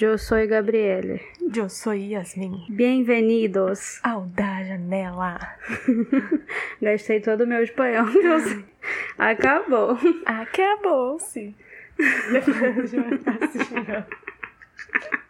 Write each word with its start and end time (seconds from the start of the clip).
Eu 0.00 0.18
sou 0.18 0.44
Gabriele. 0.48 1.20
Eu 1.54 1.68
sou 1.68 1.94
Yasmin. 1.94 2.66
Bem-vindos 2.68 4.00
ao 4.02 4.22
da 4.22 4.64
janela. 4.64 5.38
Gastei 6.82 7.20
todo 7.20 7.44
o 7.44 7.46
meu 7.46 7.62
espanhol. 7.62 8.06
Acabou. 9.16 9.96
Acabou-se. 10.26 11.54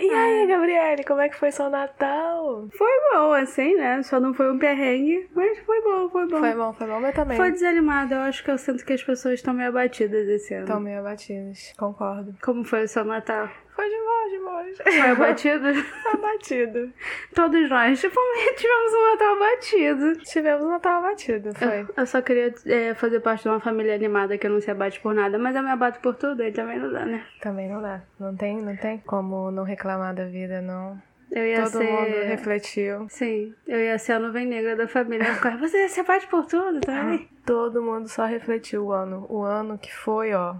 E 0.00 0.10
aí, 0.10 0.46
Gabriele, 0.46 1.04
como 1.04 1.20
é 1.20 1.28
que 1.28 1.36
foi 1.36 1.50
seu 1.50 1.70
Natal? 1.70 2.68
Foi 2.76 2.90
bom, 3.12 3.32
assim, 3.32 3.74
né? 3.74 4.02
Só 4.02 4.20
não 4.20 4.34
foi 4.34 4.52
um 4.52 4.58
perrengue, 4.58 5.28
mas 5.34 5.58
foi 5.60 5.82
bom, 5.82 6.08
foi 6.10 6.28
bom. 6.28 6.38
Foi 6.38 6.54
bom, 6.54 6.72
foi 6.72 6.86
bom, 6.86 7.00
mas 7.00 7.14
também. 7.14 7.36
Foi 7.36 7.50
desanimado, 7.50 8.14
eu 8.14 8.20
acho 8.20 8.44
que 8.44 8.50
eu 8.50 8.58
sinto 8.58 8.84
que 8.84 8.92
as 8.92 9.02
pessoas 9.02 9.34
estão 9.34 9.54
meio 9.54 9.70
abatidas 9.70 10.28
esse 10.28 10.54
ano. 10.54 10.64
Estão 10.64 10.80
meio 10.80 11.00
abatidas, 11.00 11.72
concordo. 11.78 12.34
Como 12.42 12.64
foi 12.64 12.84
o 12.84 12.88
seu 12.88 13.04
Natal? 13.04 13.48
Foi 13.76 13.90
de 13.90 13.96
boa, 13.96 14.30
de 14.30 14.38
boa. 14.38 14.90
Foi 14.90 15.10
abatido? 15.10 15.74
Foi 16.02 16.12
abatido. 16.12 16.92
Todos 17.34 17.68
nós, 17.68 18.00
tipo, 18.00 18.18
tivemos 18.56 18.92
um 18.94 19.10
Natal 19.10 19.36
abatido. 19.36 20.12
Tivemos 20.24 20.64
um 20.64 20.70
Natal 20.70 20.98
abatido, 21.04 21.54
foi. 21.54 21.80
Eu, 21.82 21.88
eu 21.94 22.06
só 22.06 22.22
queria 22.22 22.54
é, 22.64 22.94
fazer 22.94 23.20
parte 23.20 23.42
de 23.42 23.48
uma 23.50 23.60
família 23.60 23.94
animada 23.94 24.38
que 24.38 24.48
não 24.48 24.62
se 24.62 24.70
abate 24.70 24.98
por 25.00 25.12
nada, 25.12 25.38
mas 25.38 25.54
eu 25.54 25.62
me 25.62 25.70
abato 25.70 26.00
por 26.00 26.14
tudo, 26.14 26.42
aí 26.42 26.52
também 26.52 26.78
não 26.78 26.90
dá, 26.90 27.04
né? 27.04 27.22
Também 27.42 27.68
não 27.68 27.82
dá. 27.82 28.02
Não 28.18 28.34
tem, 28.34 28.62
não 28.62 28.74
tem 28.76 28.85
como 29.06 29.50
não 29.50 29.64
reclamar 29.64 30.14
da 30.14 30.24
vida, 30.24 30.60
não. 30.60 31.00
Eu 31.30 31.44
ia 31.44 31.62
Todo 31.64 31.78
ser... 31.78 31.90
mundo 31.90 32.26
refletiu. 32.26 33.06
Sim, 33.08 33.52
eu 33.66 33.80
ia 33.80 33.98
ser 33.98 34.12
a 34.12 34.18
nuvem 34.18 34.46
negra 34.46 34.76
da 34.76 34.86
família. 34.86 35.34
Ficava, 35.34 35.58
Você 35.58 35.88
se 35.88 36.00
abate 36.00 36.26
por 36.28 36.44
tudo, 36.46 36.80
tá? 36.80 37.02
aí? 37.02 37.28
Todo 37.44 37.82
mundo 37.82 38.08
só 38.08 38.24
refletiu 38.24 38.86
o 38.86 38.92
ano. 38.92 39.26
O 39.28 39.42
ano 39.42 39.76
que 39.76 39.92
foi, 39.92 40.32
ó. 40.34 40.54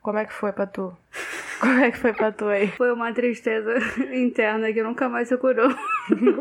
Como 0.00 0.18
é 0.18 0.24
que 0.24 0.32
foi 0.32 0.52
pra 0.52 0.66
tu? 0.66 0.96
Como 1.60 1.80
é 1.80 1.90
que 1.90 1.98
foi 1.98 2.12
pra 2.12 2.30
tu 2.32 2.46
aí? 2.46 2.68
Foi 2.68 2.92
uma 2.92 3.12
tristeza 3.12 3.74
interna 4.12 4.72
que 4.72 4.82
nunca 4.82 5.08
mais 5.08 5.28
se 5.28 5.36
curou. 5.36 5.68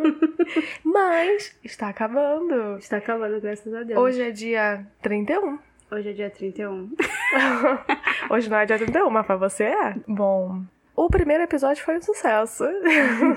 Mas 0.83 1.57
está 1.63 1.89
acabando. 1.89 2.77
Está 2.77 2.97
acabando, 2.97 3.39
graças 3.41 3.73
a 3.73 3.83
Deus. 3.83 3.99
Hoje 3.99 4.21
é 4.21 4.31
dia 4.31 4.85
31. 5.01 5.57
Hoje 5.91 6.09
é 6.09 6.13
dia 6.13 6.29
31. 6.29 6.91
Hoje 8.29 8.49
não 8.49 8.57
é 8.57 8.65
dia 8.65 8.77
31, 8.77 9.09
mas 9.09 9.25
pra 9.25 9.35
você 9.35 9.65
é. 9.65 9.95
Bom, 10.07 10.63
o 10.95 11.09
primeiro 11.09 11.43
episódio 11.43 11.83
foi 11.83 11.97
um 11.97 12.01
sucesso. 12.01 12.63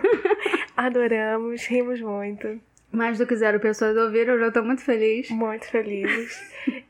Adoramos, 0.76 1.66
rimos 1.66 2.00
muito. 2.00 2.60
Mais 2.90 3.18
do 3.18 3.26
que 3.26 3.36
zero 3.36 3.60
pessoas 3.60 3.96
ouviram, 3.96 4.34
eu 4.34 4.40
já 4.40 4.50
tô 4.50 4.62
muito 4.62 4.82
feliz. 4.82 5.30
Muito 5.30 5.66
felizes. 5.66 6.40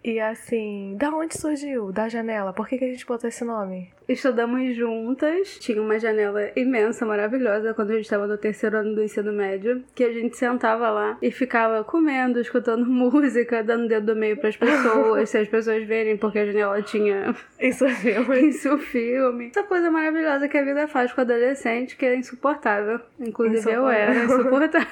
E 0.03 0.21
assim, 0.21 0.97
da 0.99 1.11
onde 1.11 1.37
surgiu? 1.37 1.93
Da 1.93 2.09
janela. 2.09 2.53
Por 2.53 2.69
que, 2.69 2.79
que 2.79 2.85
a 2.85 2.89
gente 2.89 3.05
botou 3.05 3.29
esse 3.29 3.45
nome? 3.45 3.91
Estudamos 4.09 4.75
juntas, 4.75 5.59
tinha 5.59 5.83
uma 5.83 5.99
janela 5.99 6.51
imensa, 6.57 7.05
maravilhosa, 7.05 7.75
quando 7.75 7.91
a 7.91 7.95
gente 7.95 8.05
estava 8.05 8.27
no 8.27 8.39
terceiro 8.39 8.79
ano 8.79 8.95
do 8.95 9.03
ensino 9.03 9.31
médio, 9.33 9.85
que 9.95 10.03
a 10.03 10.11
gente 10.11 10.35
sentava 10.35 10.89
lá 10.89 11.19
e 11.21 11.31
ficava 11.31 11.85
comendo, 11.85 12.41
escutando 12.41 12.87
música, 12.89 13.63
dando 13.63 13.87
dedo 13.87 14.15
do 14.15 14.17
meio 14.17 14.39
pras 14.39 14.57
pessoas, 14.57 15.29
se 15.29 15.37
as 15.37 15.49
pessoas 15.49 15.85
verem, 15.85 16.17
porque 16.17 16.39
a 16.39 16.47
janela 16.47 16.81
tinha 16.81 17.37
Isso 17.61 17.85
é 17.85 17.91
filme. 17.91 18.41
isso 18.49 18.79
filme. 18.79 19.49
Essa 19.49 19.65
coisa 19.65 19.91
maravilhosa 19.91 20.49
que 20.49 20.57
a 20.57 20.65
vida 20.65 20.89
faz 20.89 21.13
com 21.13 21.21
o 21.21 21.25
adolescente, 21.25 21.95
que 21.95 22.07
é 22.07 22.17
insuportável. 22.17 23.01
Inclusive 23.21 23.71
eu 23.71 23.89
era 23.89 24.25
insuportável. 24.25 24.89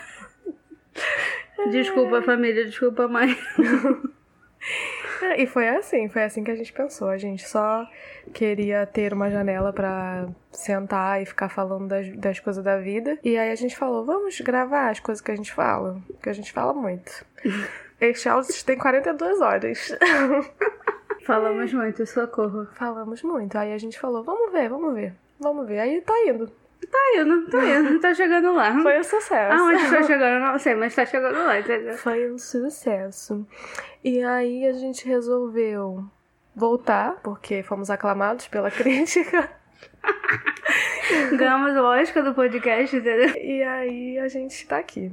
Desculpa, 1.71 2.23
família, 2.23 2.65
desculpa, 2.65 3.09
mãe. 3.09 3.37
E 5.39 5.47
foi 5.47 5.69
assim, 5.69 6.09
foi 6.09 6.25
assim 6.25 6.45
que 6.45 6.51
a 6.51 6.55
gente 6.55 6.73
pensou. 6.73 7.09
A 7.09 7.17
gente 7.17 7.49
só 7.49 7.89
queria 8.33 8.87
ter 8.87 9.13
uma 9.13 9.31
janela 9.31 9.73
pra 9.73 10.29
sentar 10.51 11.23
e 11.23 11.27
ficar 11.27 11.49
falando 11.49 11.89
das, 11.89 12.15
das 12.17 12.41
coisas 12.41 12.63
da 12.63 12.79
vida. 12.79 13.19
E 13.23 13.37
aí 13.37 13.51
a 13.51 13.55
gente 13.55 13.77
falou, 13.77 14.05
vamos 14.05 14.41
gravar 14.41 14.91
as 14.91 15.01
coisas 15.01 15.23
que 15.23 15.31
a 15.31 15.37
gente 15.37 15.53
fala, 15.53 16.01
que 16.23 16.29
a 16.29 16.33
gente 16.33 16.53
fala 16.53 16.73
muito. 16.73 17.25
Este 17.99 18.29
áudio 18.29 18.53
tem 18.67 18.77
42 18.77 19.41
horas. 19.41 19.97
Falamos 21.25 21.73
muito, 21.73 22.05
socorro. 22.05 22.67
Falamos 22.75 23.23
muito. 23.23 23.57
Aí 23.57 23.73
a 23.73 23.79
gente 23.79 23.99
falou, 23.99 24.23
vamos 24.23 24.53
ver, 24.53 24.69
vamos 24.69 24.93
ver, 24.93 25.15
vamos 25.41 25.67
ver. 25.67 25.79
Aí 25.79 26.03
tá 26.03 26.13
indo. 26.27 26.53
Tá 26.91 26.99
indo, 27.21 27.51
tá 27.51 27.65
indo, 27.65 28.01
tá 28.01 28.15
chegando 28.15 28.53
lá. 28.55 28.81
Foi 28.83 28.99
um 28.99 29.05
sucesso. 29.05 29.61
Aonde 29.61 29.91
tá 29.91 30.03
chegando, 30.03 30.41
não 30.41 30.59
sei, 30.59 30.75
mas 30.75 30.95
tá 30.95 31.05
chegando 31.07 31.39
lá, 31.39 31.59
entendeu? 31.59 31.95
Foi 31.99 32.31
um 32.31 32.39
sucesso. 32.39 33.47
E 34.05 34.23
aí 34.23 34.67
a 34.67 34.73
gente 34.73 35.07
resolveu 35.07 36.05
voltar, 36.55 37.17
porque 37.23 37.63
fomos 37.63 37.91
aclamados 37.91 38.49
pela 38.49 38.71
crítica. 38.73 39.51
Ganhamos 41.37 41.77
o 41.77 41.83
Oscar 41.85 42.23
do 42.25 42.35
podcast, 42.35 42.97
entendeu? 42.97 43.37
E 43.37 43.63
aí 43.63 44.19
a 44.19 44.29
gente 44.29 44.67
tá 44.67 44.79
aqui. 44.79 45.13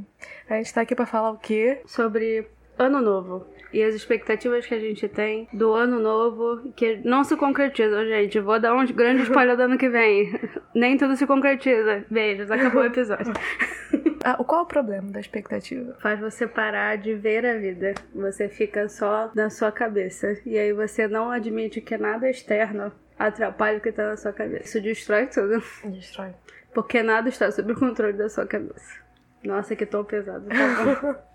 A 0.50 0.56
gente 0.56 0.73
tá 0.73 0.81
aqui 0.81 0.95
pra 0.95 1.06
falar 1.06 1.31
o 1.31 1.38
quê? 1.38 1.81
Sobre 1.85 2.47
ano 2.78 3.01
novo. 3.01 3.47
E 3.73 3.81
as 3.84 3.95
expectativas 3.95 4.67
que 4.67 4.75
a 4.75 4.79
gente 4.79 5.07
tem 5.07 5.47
do 5.51 5.73
ano 5.73 6.00
novo, 6.00 6.72
que 6.75 7.01
não 7.03 7.23
se 7.23 7.35
concretizam, 7.35 8.06
gente. 8.06 8.39
Vou 8.39 8.59
dar 8.59 8.75
um 8.75 8.85
grande 8.85 9.23
spoiler 9.29 9.57
do 9.57 9.63
ano 9.63 9.78
que 9.78 9.89
vem. 9.89 10.39
Nem 10.75 10.95
tudo 10.95 11.16
se 11.16 11.25
concretiza. 11.25 12.06
Beijos, 12.09 12.51
acabou 12.51 12.83
o 12.83 12.85
episódio. 12.85 13.33
Ah, 14.25 14.41
qual 14.41 14.62
é 14.62 14.63
o 14.63 14.66
problema 14.66 15.12
da 15.12 15.19
expectativa? 15.19 15.97
Faz 16.00 16.17
você 16.17 16.47
parar 16.47 16.95
de 16.95 17.13
ver 17.13 17.45
a 17.45 17.57
vida. 17.57 17.94
Você 18.16 18.47
fica 18.47 18.88
só 18.88 19.29
na 19.35 19.50
sua 19.50 19.69
cabeça. 19.69 20.38
E 20.45 20.57
aí 20.57 20.72
você 20.72 21.09
não 21.09 21.29
admite 21.29 21.81
que 21.81 21.97
nada 21.97 22.29
externo 22.29 22.89
atrapalha 23.19 23.79
o 23.79 23.81
que 23.81 23.91
tá 23.91 24.07
na 24.07 24.16
sua 24.16 24.31
cabeça. 24.31 24.63
Isso 24.63 24.81
destrói 24.81 25.28
tudo. 25.28 25.62
Destrói. 25.83 26.31
Porque 26.73 27.03
nada 27.03 27.28
está 27.28 27.51
sob 27.51 27.73
o 27.73 27.78
controle 27.78 28.13
da 28.13 28.29
sua 28.29 28.47
cabeça. 28.47 28.95
Nossa, 29.44 29.75
que 29.75 29.85
tom 29.85 30.06
pesado. 30.06 30.47
Tá 30.47 31.32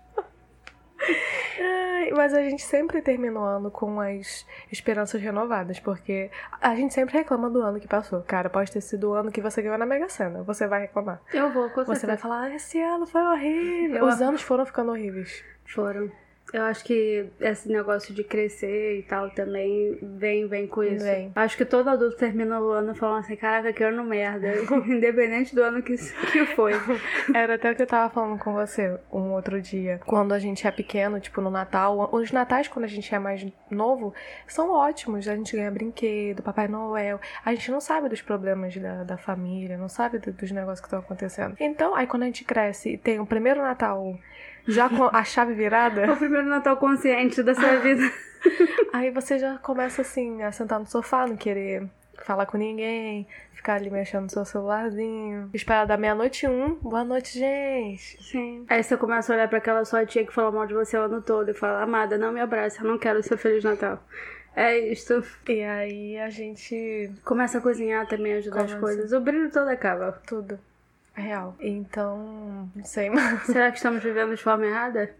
mas 2.15 2.33
a 2.33 2.41
gente 2.41 2.61
sempre 2.61 3.01
termina 3.01 3.39
o 3.39 3.43
ano 3.43 3.69
com 3.71 3.99
as 3.99 4.45
esperanças 4.71 5.21
renovadas, 5.21 5.79
porque 5.79 6.29
a 6.61 6.75
gente 6.75 6.93
sempre 6.93 7.17
reclama 7.17 7.49
do 7.49 7.61
ano 7.61 7.79
que 7.79 7.87
passou. 7.87 8.21
Cara, 8.21 8.49
pode 8.49 8.71
ter 8.71 8.81
sido 8.81 9.09
o 9.11 9.13
ano 9.13 9.31
que 9.31 9.41
você 9.41 9.61
ganhou 9.61 9.77
na 9.77 9.85
Mega 9.85 10.09
Sena. 10.09 10.41
Você 10.43 10.67
vai 10.67 10.81
reclamar. 10.81 11.21
Eu 11.33 11.51
vou, 11.51 11.69
com 11.69 11.83
Você 11.85 11.99
certeza. 12.01 12.07
vai 12.07 12.17
falar, 12.17 12.41
ah, 12.43 12.55
esse 12.55 12.81
ano 12.81 13.05
foi 13.05 13.21
horrível. 13.21 13.97
Eu- 13.97 14.05
Os 14.05 14.21
anos 14.21 14.41
foram 14.41 14.65
ficando 14.65 14.91
horríveis. 14.91 15.43
Foram. 15.65 16.11
Eu 16.51 16.63
acho 16.63 16.83
que 16.83 17.27
esse 17.39 17.71
negócio 17.71 18.11
de 18.13 18.23
crescer 18.23 18.97
e 18.99 19.03
tal 19.03 19.29
também 19.29 19.99
vem, 20.01 20.47
vem 20.47 20.65
com 20.65 20.83
isso. 20.83 21.05
Vem. 21.05 21.31
Acho 21.35 21.55
que 21.55 21.63
todo 21.63 21.87
adulto 21.89 22.17
termina 22.17 22.59
o 22.59 22.69
ano 22.71 22.95
falando 22.95 23.19
assim, 23.19 23.35
caraca, 23.35 23.71
que 23.71 23.83
ano 23.83 24.03
merda. 24.03 24.47
Independente 24.87 25.53
do 25.53 25.61
ano 25.61 25.83
que, 25.83 25.95
que 25.95 26.45
foi. 26.55 26.73
Era 27.35 27.53
até 27.55 27.71
o 27.71 27.75
que 27.75 27.83
eu 27.83 27.87
tava 27.87 28.11
falando 28.11 28.39
com 28.39 28.53
você 28.53 28.97
um 29.11 29.31
outro 29.33 29.61
dia. 29.61 29.99
Quando 30.07 30.33
a 30.33 30.39
gente 30.39 30.65
é 30.65 30.71
pequeno, 30.71 31.19
tipo 31.19 31.39
no 31.39 31.51
Natal, 31.51 32.09
os 32.11 32.31
natais 32.31 32.67
quando 32.67 32.85
a 32.85 32.89
gente 32.89 33.13
é 33.13 33.19
mais 33.19 33.45
novo 33.69 34.13
são 34.47 34.71
ótimos. 34.71 35.27
A 35.27 35.35
gente 35.35 35.55
ganha 35.55 35.69
brinquedo, 35.69 36.41
Papai 36.41 36.67
Noel. 36.67 37.19
A 37.45 37.53
gente 37.53 37.69
não 37.69 37.79
sabe 37.79 38.09
dos 38.09 38.23
problemas 38.23 38.75
da, 38.75 39.03
da 39.03 39.17
família, 39.17 39.77
não 39.77 39.87
sabe 39.89 40.17
do- 40.17 40.31
dos 40.33 40.49
negócios 40.51 40.79
que 40.81 40.87
estão 40.87 40.99
acontecendo. 40.99 41.55
Então, 41.59 41.93
aí 41.95 42.07
quando 42.07 42.23
a 42.23 42.25
gente 42.25 42.43
cresce 42.43 42.93
e 42.93 42.97
tem 42.97 43.19
o 43.19 43.25
primeiro 43.25 43.61
Natal 43.61 44.17
já 44.67 44.89
com 44.89 45.05
a 45.05 45.23
chave 45.23 45.53
virada, 45.53 46.11
o 46.11 46.17
primeiro 46.17 46.47
Natal 46.47 46.77
consciente 46.77 47.41
da 47.43 47.53
sua 47.53 47.77
vida. 47.77 48.03
aí 48.93 49.11
você 49.11 49.37
já 49.37 49.57
começa 49.57 50.01
assim 50.01 50.41
a 50.43 50.51
sentar 50.51 50.79
no 50.79 50.85
sofá, 50.85 51.27
não 51.27 51.35
querer 51.35 51.87
falar 52.23 52.45
com 52.45 52.57
ninguém, 52.57 53.27
ficar 53.53 53.75
ali 53.75 53.89
mexendo 53.89 54.23
no 54.23 54.29
seu 54.29 54.45
celularzinho, 54.45 55.49
esperar 55.53 55.85
da 55.85 55.97
meia-noite 55.97 56.47
um. 56.47 56.75
Boa 56.75 57.03
noite, 57.03 57.37
gente. 57.37 58.21
Sim. 58.23 58.65
Aí 58.69 58.83
você 58.83 58.95
começa 58.97 59.31
a 59.31 59.35
olhar 59.35 59.47
pra 59.47 59.57
aquela 59.57 59.83
sua 59.85 60.05
tia 60.05 60.25
que 60.25 60.33
falou 60.33 60.51
mal 60.51 60.65
de 60.65 60.73
você 60.73 60.97
o 60.97 61.01
ano 61.01 61.21
todo 61.21 61.49
e 61.49 61.53
fala, 61.53 61.81
amada, 61.81 62.17
não 62.17 62.31
me 62.31 62.39
abraça, 62.39 62.81
eu 62.81 62.87
não 62.87 62.97
quero 62.97 63.23
seu 63.23 63.37
Feliz 63.37 63.63
Natal. 63.63 64.03
É 64.55 64.77
isto. 64.77 65.23
E 65.47 65.61
aí 65.63 66.17
a 66.17 66.29
gente. 66.29 67.11
Começa 67.23 67.59
a 67.59 67.61
cozinhar 67.61 68.07
também, 68.07 68.33
ajudar 68.33 68.61
as 68.63 68.73
Começa. 68.73 68.79
coisas. 68.79 69.13
O 69.13 69.21
brilho 69.21 69.49
todo 69.51 69.69
acaba. 69.69 70.19
Tudo. 70.27 70.59
Real. 71.19 71.55
Então. 71.59 72.69
Não 72.75 72.83
sei, 72.83 73.09
mas. 73.11 73.43
Será 73.43 73.69
que 73.71 73.77
estamos 73.77 74.03
vivendo 74.03 74.35
de 74.35 74.41
forma 74.43 74.65
errada? 74.65 75.13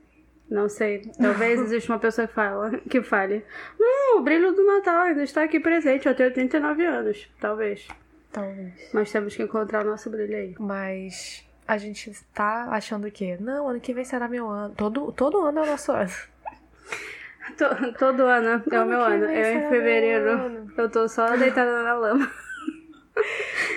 Não 0.49 0.67
sei. 0.67 1.01
Talvez 1.21 1.59
exista 1.61 1.93
uma 1.93 1.99
pessoa 1.99 2.27
que 2.27 2.33
fala, 2.33 2.71
que 2.89 3.01
fale. 3.03 3.45
Hum, 3.79 4.17
o 4.17 4.21
brilho 4.21 4.51
do 4.53 4.65
Natal 4.65 5.03
ainda 5.03 5.23
está 5.23 5.43
aqui 5.43 5.59
presente. 5.59 6.07
Eu 6.07 6.15
tenho 6.15 6.33
39 6.33 6.85
anos. 6.85 7.29
Talvez. 7.39 7.87
Talvez. 8.31 8.73
Mas 8.93 9.11
temos 9.11 9.35
que 9.35 9.43
encontrar 9.43 9.85
o 9.85 9.89
nosso 9.89 10.09
brilho 10.09 10.35
aí. 10.35 10.55
Mas. 10.59 11.45
A 11.67 11.77
gente 11.77 12.11
tá 12.33 12.67
achando 12.71 13.05
o 13.07 13.11
quê? 13.11 13.37
Não, 13.39 13.67
ano 13.69 13.79
que 13.79 13.93
vem 13.93 14.03
será 14.03 14.27
meu 14.27 14.49
ano. 14.49 14.73
Todo, 14.75 15.11
todo 15.11 15.41
ano 15.45 15.59
é 15.59 15.61
o 15.61 15.65
nosso 15.67 15.91
ano. 15.91 16.09
To- 17.57 17.93
todo 17.97 18.23
ano 18.23 18.63
é 18.71 18.81
o 18.81 18.85
meu 18.87 19.01
ano. 19.01 19.25
Eu 19.25 19.51
em 19.59 19.69
fevereiro. 19.69 20.71
Eu 20.77 20.89
tô 20.89 21.07
só 21.07 21.35
deitada 21.35 21.83
na 21.83 21.93
lama. 21.93 22.31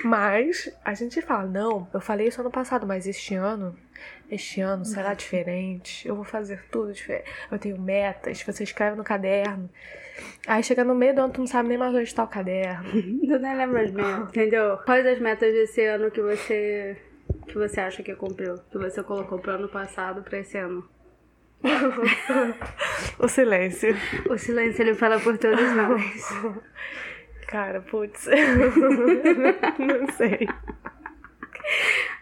Mas 0.03 0.69
a 0.83 0.93
gente 0.93 1.21
fala, 1.21 1.45
não, 1.45 1.87
eu 1.93 2.01
falei 2.01 2.27
isso 2.27 2.41
ano 2.41 2.51
passado, 2.51 2.85
mas 2.85 3.07
este 3.07 3.35
ano, 3.35 3.73
este 4.29 4.59
ano 4.59 4.83
será 4.83 5.13
diferente. 5.13 6.05
Eu 6.05 6.15
vou 6.15 6.25
fazer 6.25 6.61
tudo 6.69 6.91
diferente. 6.91 7.29
Eu 7.49 7.57
tenho 7.57 7.79
metas, 7.79 8.43
você 8.43 8.63
escreve 8.63 8.97
no 8.97 9.03
caderno. 9.03 9.69
Aí 10.45 10.61
chega 10.61 10.83
no 10.83 10.93
meio 10.93 11.15
do 11.15 11.21
ano, 11.21 11.33
tu 11.33 11.39
não 11.39 11.47
sabe 11.47 11.69
nem 11.69 11.77
mais 11.77 11.93
onde 11.93 12.03
está 12.03 12.23
o 12.23 12.27
caderno. 12.27 12.83
Tu 12.93 13.39
nem 13.39 13.55
lembra 13.55 13.81
as 13.81 13.91
metas, 13.91 14.29
entendeu? 14.29 14.77
Quais 14.85 15.05
as 15.05 15.19
metas 15.19 15.53
desse 15.53 15.83
ano 15.85 16.11
que 16.11 16.21
você 16.21 16.97
que 17.47 17.55
você 17.55 17.79
acha 17.79 18.03
que 18.03 18.13
cumpriu? 18.15 18.57
Que 18.71 18.77
você 18.77 19.01
colocou 19.01 19.39
pro 19.39 19.53
ano 19.53 19.69
passado 19.69 20.21
pra 20.21 20.39
esse 20.39 20.57
ano? 20.57 20.87
o 23.19 23.27
silêncio. 23.27 23.95
O 24.29 24.37
silêncio 24.37 24.81
ele 24.81 24.93
fala 24.93 25.19
por 25.19 25.37
todos 25.37 25.71
nós. 25.73 26.29
Cara, 27.53 27.81
putz. 27.81 28.25
não 29.77 30.07
sei. 30.13 30.49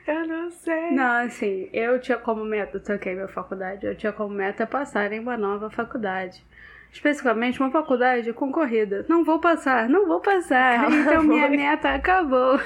Eu 0.06 0.28
não 0.28 0.51
sei. 0.51 0.92
Não, 0.92 1.25
assim, 1.25 1.69
eu 1.72 2.01
tinha 2.01 2.18
como 2.18 2.44
meta, 2.44 2.81
toquei 2.81 3.13
minha 3.13 3.30
faculdade, 3.30 3.86
eu 3.86 3.95
tinha 3.95 4.12
como 4.12 4.36
meta 4.36 4.68
passar 4.68 5.13
em 5.13 5.22
uma 5.22 5.38
nova 5.38 5.69
faculdade. 5.69 6.45
Especificamente 6.92 7.60
uma 7.60 7.72
faculdade 7.72 8.32
concorrida. 8.34 9.06
Não 9.08 9.24
vou 9.24 9.40
passar, 9.40 9.88
não 9.88 10.08
vou 10.08 10.20
passar. 10.20 10.82
Calma, 10.82 10.96
então 10.96 11.24
minha 11.24 11.50
meta 11.50 11.94
acabou. 11.94 12.60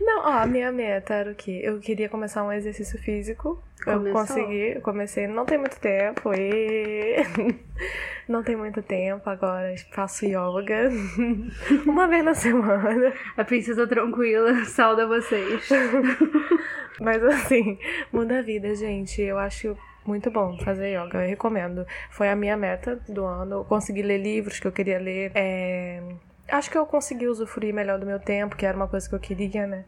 Não, 0.00 0.20
ó, 0.20 0.42
a 0.42 0.46
minha 0.46 0.70
meta 0.70 1.12
era 1.14 1.30
o 1.32 1.34
quê? 1.34 1.60
Eu 1.62 1.80
queria 1.80 2.08
começar 2.08 2.44
um 2.44 2.52
exercício 2.52 2.98
físico. 3.00 3.62
Começou. 3.82 4.06
Eu 4.06 4.12
consegui, 4.12 4.76
eu 4.76 4.80
comecei, 4.80 5.26
não 5.26 5.44
tem 5.44 5.58
muito 5.58 5.78
tempo, 5.80 6.32
e... 6.34 7.16
não 8.28 8.42
tem 8.42 8.56
muito 8.56 8.82
tempo, 8.82 9.28
agora 9.28 9.74
faço 9.92 10.24
yoga 10.24 10.90
uma 11.86 12.06
vez 12.06 12.24
na 12.24 12.34
semana. 12.34 13.12
A 13.36 13.44
princesa 13.44 13.86
tranquila, 13.86 14.64
sauda 14.64 15.06
vocês. 15.06 15.68
Mas 17.00 17.22
assim, 17.24 17.78
muda 18.12 18.38
a 18.38 18.42
vida, 18.42 18.74
gente. 18.74 19.22
Eu 19.22 19.38
acho 19.38 19.76
muito 20.08 20.30
bom 20.30 20.56
fazer 20.58 20.88
yoga, 20.88 21.22
eu 21.22 21.28
recomendo. 21.28 21.86
Foi 22.10 22.28
a 22.28 22.34
minha 22.34 22.56
meta 22.56 22.98
do 23.08 23.24
ano. 23.24 23.56
Eu 23.56 23.64
consegui 23.64 24.02
ler 24.02 24.18
livros 24.18 24.58
que 24.58 24.66
eu 24.66 24.72
queria 24.72 24.98
ler. 24.98 25.30
É... 25.34 26.02
Acho 26.50 26.70
que 26.70 26.78
eu 26.78 26.86
consegui 26.86 27.28
usufruir 27.28 27.74
melhor 27.74 27.98
do 27.98 28.06
meu 28.06 28.18
tempo, 28.18 28.56
que 28.56 28.64
era 28.64 28.76
uma 28.76 28.88
coisa 28.88 29.06
que 29.06 29.14
eu 29.14 29.20
queria, 29.20 29.66
né? 29.66 29.84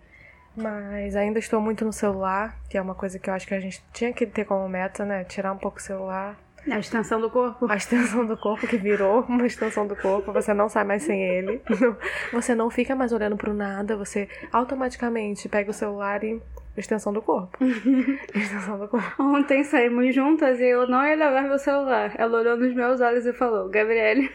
Mas 0.54 1.16
ainda 1.16 1.38
estou 1.38 1.60
muito 1.60 1.84
no 1.84 1.92
celular, 1.92 2.60
que 2.68 2.76
é 2.76 2.82
uma 2.82 2.94
coisa 2.94 3.18
que 3.18 3.30
eu 3.30 3.34
acho 3.34 3.46
que 3.46 3.54
a 3.54 3.60
gente 3.60 3.82
tinha 3.92 4.12
que 4.12 4.26
ter 4.26 4.44
como 4.44 4.68
meta, 4.68 5.04
né? 5.06 5.24
Tirar 5.24 5.52
um 5.52 5.56
pouco 5.56 5.78
o 5.78 5.82
celular. 5.82 6.38
A 6.70 6.78
extensão 6.78 7.18
do 7.18 7.30
corpo. 7.30 7.70
A 7.70 7.76
extensão 7.76 8.26
do 8.26 8.36
corpo 8.36 8.66
que 8.66 8.76
virou 8.76 9.22
uma 9.28 9.46
extensão 9.46 9.86
do 9.86 9.96
corpo, 9.96 10.32
você 10.32 10.52
não 10.52 10.68
sai 10.68 10.84
mais 10.84 11.02
sem 11.02 11.22
ele. 11.22 11.62
Você 12.32 12.54
não 12.54 12.68
fica 12.68 12.94
mais 12.94 13.12
olhando 13.12 13.36
pro 13.36 13.54
nada, 13.54 13.96
você 13.96 14.28
automaticamente 14.52 15.48
pega 15.48 15.70
o 15.70 15.74
celular 15.74 16.22
e 16.22 16.40
extensão 16.76 17.12
do 17.12 17.22
corpo. 17.22 17.58
extensão 18.34 18.78
do 18.78 18.88
corpo. 18.88 19.22
Ontem 19.22 19.64
saímos 19.64 20.14
juntas 20.14 20.60
e 20.60 20.64
eu 20.64 20.86
não 20.86 21.04
ia 21.06 21.16
levar 21.16 21.42
meu 21.42 21.58
celular. 21.58 22.12
Ela 22.16 22.38
olhou 22.38 22.56
nos 22.56 22.74
meus 22.74 23.00
olhos 23.00 23.26
e 23.26 23.32
falou: 23.32 23.68
Gabriele. 23.68 24.30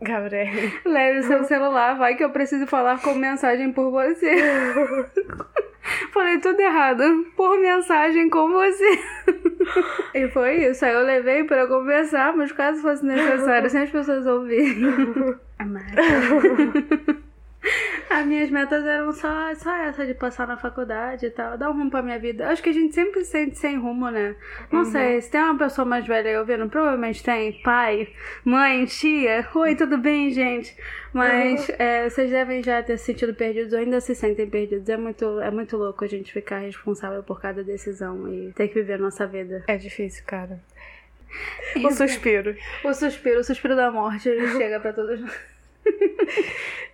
Gabriele. 0.00 0.72
Leve 0.84 1.22
seu 1.22 1.44
celular, 1.44 1.96
vai 1.96 2.16
que 2.16 2.24
eu 2.24 2.30
preciso 2.30 2.66
falar 2.66 3.00
com 3.00 3.14
mensagem 3.14 3.72
por 3.72 3.90
você. 3.90 4.30
Falei 6.12 6.38
tudo 6.38 6.60
errado. 6.60 7.02
Por 7.36 7.58
mensagem 7.58 8.28
com 8.28 8.48
você. 8.48 8.98
e 10.14 10.28
foi 10.28 10.66
isso. 10.66 10.84
Aí 10.84 10.92
eu 10.92 11.04
levei 11.04 11.44
pra 11.44 11.66
conversar, 11.66 12.36
mas 12.36 12.52
caso 12.52 12.80
fosse 12.80 13.04
necessário, 13.04 13.68
sem 13.68 13.82
as 13.82 13.90
pessoas 13.90 14.26
ouvirem. 14.26 15.38
Amada. 15.58 17.20
As 18.08 18.26
minhas 18.26 18.50
metas 18.50 18.84
eram 18.84 19.12
só, 19.12 19.54
só 19.54 19.74
essa 19.76 20.06
de 20.06 20.14
passar 20.14 20.46
na 20.46 20.56
faculdade 20.56 21.26
e 21.26 21.30
tal, 21.30 21.56
dar 21.56 21.70
um 21.70 21.72
rumo 21.72 21.90
pra 21.90 22.02
minha 22.02 22.18
vida. 22.18 22.48
Acho 22.48 22.62
que 22.62 22.70
a 22.70 22.72
gente 22.72 22.94
sempre 22.94 23.24
se 23.24 23.30
sente 23.30 23.58
sem 23.58 23.78
rumo, 23.78 24.10
né? 24.10 24.34
Não 24.70 24.80
uhum. 24.80 24.84
sei, 24.86 25.20
se 25.20 25.30
tem 25.30 25.40
uma 25.40 25.58
pessoa 25.58 25.84
mais 25.84 26.06
velha 26.06 26.30
aí 26.30 26.36
ouvindo, 26.36 26.68
provavelmente 26.68 27.22
tem 27.22 27.52
pai, 27.62 28.08
mãe, 28.44 28.84
tia. 28.86 29.46
Oi, 29.54 29.74
tudo 29.76 29.98
bem, 29.98 30.30
gente? 30.30 30.76
Mas 31.12 31.68
uhum. 31.68 31.74
é, 31.78 32.08
vocês 32.08 32.30
devem 32.30 32.62
já 32.62 32.82
ter 32.82 32.96
se 32.96 33.04
sentido 33.04 33.34
perdidos 33.34 33.72
ou 33.72 33.78
ainda 33.78 34.00
se 34.00 34.14
sentem 34.14 34.48
perdidos. 34.48 34.88
É 34.88 34.96
muito, 34.96 35.40
é 35.40 35.50
muito 35.50 35.76
louco 35.76 36.04
a 36.04 36.08
gente 36.08 36.32
ficar 36.32 36.58
responsável 36.58 37.22
por 37.22 37.40
cada 37.40 37.62
decisão 37.62 38.32
e 38.32 38.52
ter 38.52 38.68
que 38.68 38.74
viver 38.74 38.94
a 38.94 38.98
nossa 38.98 39.26
vida. 39.26 39.64
É 39.66 39.76
difícil, 39.76 40.24
cara. 40.26 40.60
O 41.84 41.92
suspiro. 41.92 42.56
O 42.84 42.92
suspiro, 42.92 43.38
o 43.38 43.44
suspiro 43.44 43.76
da 43.76 43.88
morte, 43.88 44.28
ele 44.28 44.48
chega 44.48 44.80
pra 44.80 44.92
todos 44.92 45.20
nós. 45.20 45.40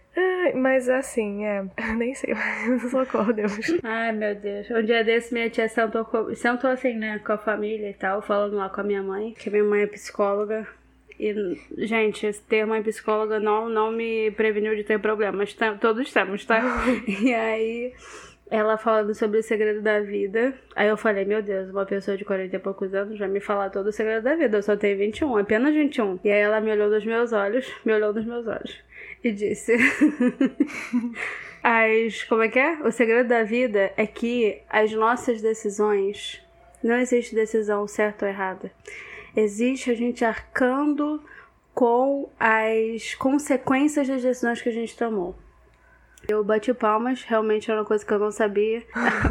mas 0.54 0.88
assim, 0.88 1.44
é. 1.44 1.64
Nem 1.96 2.14
sei, 2.14 2.34
socorro, 2.90 3.32
Deus. 3.32 3.52
Ai, 3.82 4.12
meu 4.12 4.34
Deus. 4.34 4.70
Um 4.70 4.82
dia 4.82 5.04
desse, 5.04 5.32
minha 5.32 5.50
tia 5.50 5.68
sentou, 5.68 6.04
com, 6.04 6.34
sentou 6.34 6.70
assim, 6.70 6.94
né, 6.94 7.18
com 7.18 7.32
a 7.32 7.38
família 7.38 7.90
e 7.90 7.94
tal, 7.94 8.22
falando 8.22 8.56
lá 8.56 8.68
com 8.68 8.80
a 8.80 8.84
minha 8.84 9.02
mãe, 9.02 9.32
que 9.32 9.50
minha 9.50 9.64
mãe 9.64 9.82
é 9.82 9.86
psicóloga. 9.86 10.66
E, 11.18 11.34
gente, 11.78 12.30
ter 12.48 12.66
mãe 12.66 12.82
psicóloga 12.82 13.40
não, 13.40 13.68
não 13.68 13.90
me 13.90 14.30
preveniu 14.32 14.76
de 14.76 14.84
ter 14.84 14.98
problemas. 14.98 15.56
Todos 15.80 16.12
temos, 16.12 16.44
tá? 16.44 16.62
e 17.08 17.32
aí 17.32 17.94
ela 18.50 18.76
falando 18.76 19.14
sobre 19.14 19.38
o 19.38 19.42
segredo 19.42 19.80
da 19.80 20.00
vida. 20.00 20.54
Aí 20.74 20.88
eu 20.88 20.96
falei, 20.96 21.24
meu 21.24 21.42
Deus, 21.42 21.70
uma 21.70 21.86
pessoa 21.86 22.16
de 22.16 22.24
40 22.24 22.54
e 22.54 22.58
poucos 22.58 22.94
anos 22.94 23.18
vai 23.18 23.28
me 23.28 23.40
falar 23.40 23.70
todo 23.70 23.88
o 23.88 23.92
segredo 23.92 24.22
da 24.22 24.36
vida. 24.36 24.58
Eu 24.58 24.62
só 24.62 24.76
tenho 24.76 24.98
21, 24.98 25.38
apenas 25.38 25.74
21. 25.74 26.20
E 26.22 26.30
aí 26.30 26.40
ela 26.40 26.60
me 26.60 26.70
olhou 26.70 26.90
nos 26.90 27.04
meus 27.04 27.32
olhos, 27.32 27.66
me 27.84 27.92
olhou 27.94 28.12
nos 28.12 28.24
meus 28.24 28.46
olhos 28.46 28.85
e 29.22 29.32
disse: 29.32 29.76
As. 31.62 32.24
Como 32.24 32.42
é 32.42 32.48
que 32.48 32.58
é? 32.58 32.74
O 32.82 32.90
segredo 32.90 33.28
da 33.28 33.42
vida 33.42 33.92
é 33.96 34.06
que 34.06 34.60
as 34.68 34.92
nossas 34.92 35.40
decisões. 35.40 36.42
Não 36.82 36.96
existe 36.96 37.34
decisão 37.34 37.86
certa 37.88 38.26
ou 38.26 38.30
errada. 38.30 38.70
Existe 39.34 39.90
a 39.90 39.94
gente 39.94 40.24
arcando 40.24 41.22
com 41.74 42.30
as 42.38 43.14
consequências 43.14 44.06
das 44.06 44.22
decisões 44.22 44.62
que 44.62 44.68
a 44.68 44.72
gente 44.72 44.96
tomou. 44.96 45.34
Eu 46.28 46.42
bati 46.42 46.74
palmas, 46.74 47.22
realmente 47.22 47.70
era 47.70 47.80
uma 47.80 47.86
coisa 47.86 48.04
que 48.04 48.12
eu 48.12 48.18
não 48.18 48.30
sabia. 48.30 48.82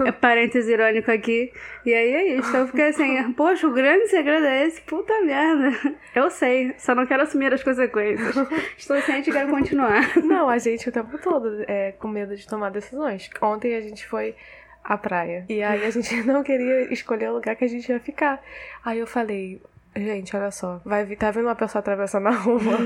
é 0.06 0.12
parênteses 0.12 0.69
irônico 0.69 1.12
aqui. 1.12 1.51
E 1.86 1.94
aí 1.94 2.13
é 2.13 2.38
isso. 2.38 2.56
Eu 2.56 2.68
fiquei 2.68 2.88
assim, 2.88 3.33
poxa, 3.33 3.68
o 3.68 3.74
grande 3.74 4.07
segredo 4.07 4.45
é 4.45 4.65
esse? 4.65 4.81
Puta 4.81 5.21
merda. 5.21 5.95
Eu 6.15 6.31
sei, 6.31 6.74
só 6.77 6.95
não 6.95 7.06
quero 7.06 7.24
assumir 7.24 7.53
as 7.53 7.63
consequências. 7.63 8.36
Estou 8.77 9.01
ciente 9.01 9.30
e 9.30 9.33
quero 9.33 9.50
continuar. 9.50 10.15
Não, 10.24 10.50
a 10.50 10.57
gente 10.57 10.88
o 10.88 10.92
tempo 10.92 11.18
todo 11.18 11.63
é 11.68 11.92
com 11.94 12.07
medo 12.07 12.36
de 12.36 12.47
tomar 12.47 12.71
decisões. 12.71 13.30
Ontem 13.42 13.75
a 13.75 13.81
gente 13.81 14.07
foi 14.07 14.36
à 14.83 14.97
praia. 14.97 15.45
E 15.50 15.62
aí 15.62 15.86
a 15.86 15.89
gente 15.89 16.15
não 16.24 16.44
queria 16.44 16.94
escolher 16.94 17.30
o 17.30 17.33
lugar 17.33 17.56
que 17.56 17.65
a 17.65 17.68
gente 17.68 17.89
ia 17.89 18.00
ficar. 18.00 18.42
Aí 18.83 19.00
eu 19.00 19.07
falei, 19.07 19.62
Gente, 19.97 20.36
olha 20.36 20.51
só. 20.51 20.81
Vai 20.83 21.06
tá 21.15 21.31
vendo 21.31 21.45
uma 21.45 21.56
pessoa 21.56 21.80
atravessando 21.80 22.28
a 22.28 22.31
rua? 22.31 22.78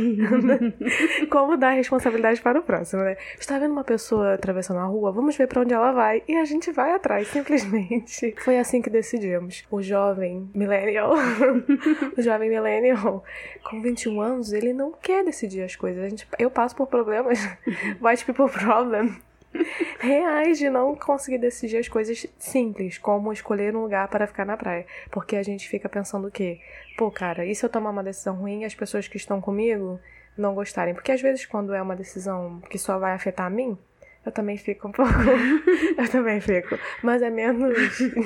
Como 1.32 1.58
dar 1.58 1.72
responsabilidade 1.72 2.40
para 2.40 2.60
o 2.60 2.64
próximo, 2.64 3.02
né? 3.02 3.18
Está 3.40 3.58
vendo 3.58 3.72
uma 3.72 3.84
pessoa 3.84 4.36
atravessando 4.36 4.80
a 4.80 4.84
rua? 4.84 5.12
Vamos 5.12 5.36
ver 5.36 5.48
para 5.48 5.62
onde 5.62 5.74
ela 5.74 5.92
vai. 5.92 6.22
E 6.28 6.36
a 6.36 6.46
gente 6.46 6.72
vai 6.72 6.92
atrás, 6.92 7.28
simplesmente. 7.28 8.36
Foi 8.46 8.60
assim 8.60 8.80
que 8.80 8.92
decidimos. 8.92 9.64
O 9.72 9.82
jovem 9.82 10.52
millennial, 10.54 11.14
o 12.16 12.22
jovem 12.22 12.48
millennial, 12.48 13.24
com 13.64 13.82
21 13.82 14.22
anos, 14.22 14.54
ele 14.54 14.72
não 14.72 14.92
quer 14.92 15.24
decidir 15.24 15.64
as 15.64 15.76
coisas. 15.76 16.04
A 16.04 16.10
gente, 16.10 16.28
eu 16.38 16.52
passo 16.52 16.76
por 16.76 16.86
problemas. 16.86 17.40
White 18.00 18.26
people 18.26 18.50
problem 18.52 19.18
reais 20.00 20.58
de 20.58 20.70
não 20.70 20.96
conseguir 20.96 21.38
decidir 21.38 21.78
as 21.78 21.88
coisas 21.88 22.26
simples, 22.38 22.98
como 22.98 23.34
escolher 23.34 23.76
um 23.76 23.82
lugar 23.82 24.08
para 24.08 24.28
ficar 24.28 24.46
na 24.46 24.58
praia. 24.58 24.86
Porque 25.12 25.36
a 25.36 25.44
gente 25.44 25.68
fica 25.68 25.90
pensando 25.90 26.28
o 26.28 26.32
quê? 26.32 26.60
Pô, 26.98 27.10
cara, 27.12 27.46
e 27.46 27.56
se 27.56 27.66
eu 27.66 27.70
tomar 27.70 27.90
uma 27.90 28.04
decisão 28.04 28.36
ruim 28.36 28.62
e 28.62 28.66
as 28.66 28.76
pessoas 28.76 29.08
que 29.08 29.18
estão 29.18 29.42
comigo 29.42 30.00
não 30.38 30.54
gostarem? 30.54 30.94
Porque 30.94 31.12
às 31.12 31.22
vezes, 31.22 31.46
quando 31.46 31.74
é 31.74 31.82
uma 31.82 31.96
decisão 31.96 32.62
que 32.70 32.78
só 32.78 32.98
vai 32.98 33.14
afetar 33.14 33.48
a 33.48 33.50
mim, 33.50 33.78
eu 34.26 34.32
também 34.32 34.58
fico 34.58 34.88
um 34.88 34.92
pouco. 34.94 35.12
eu 35.98 36.10
também 36.10 36.40
fico. 36.40 36.78
Mas 37.04 37.22
é 37.22 37.30
menos. 37.30 37.78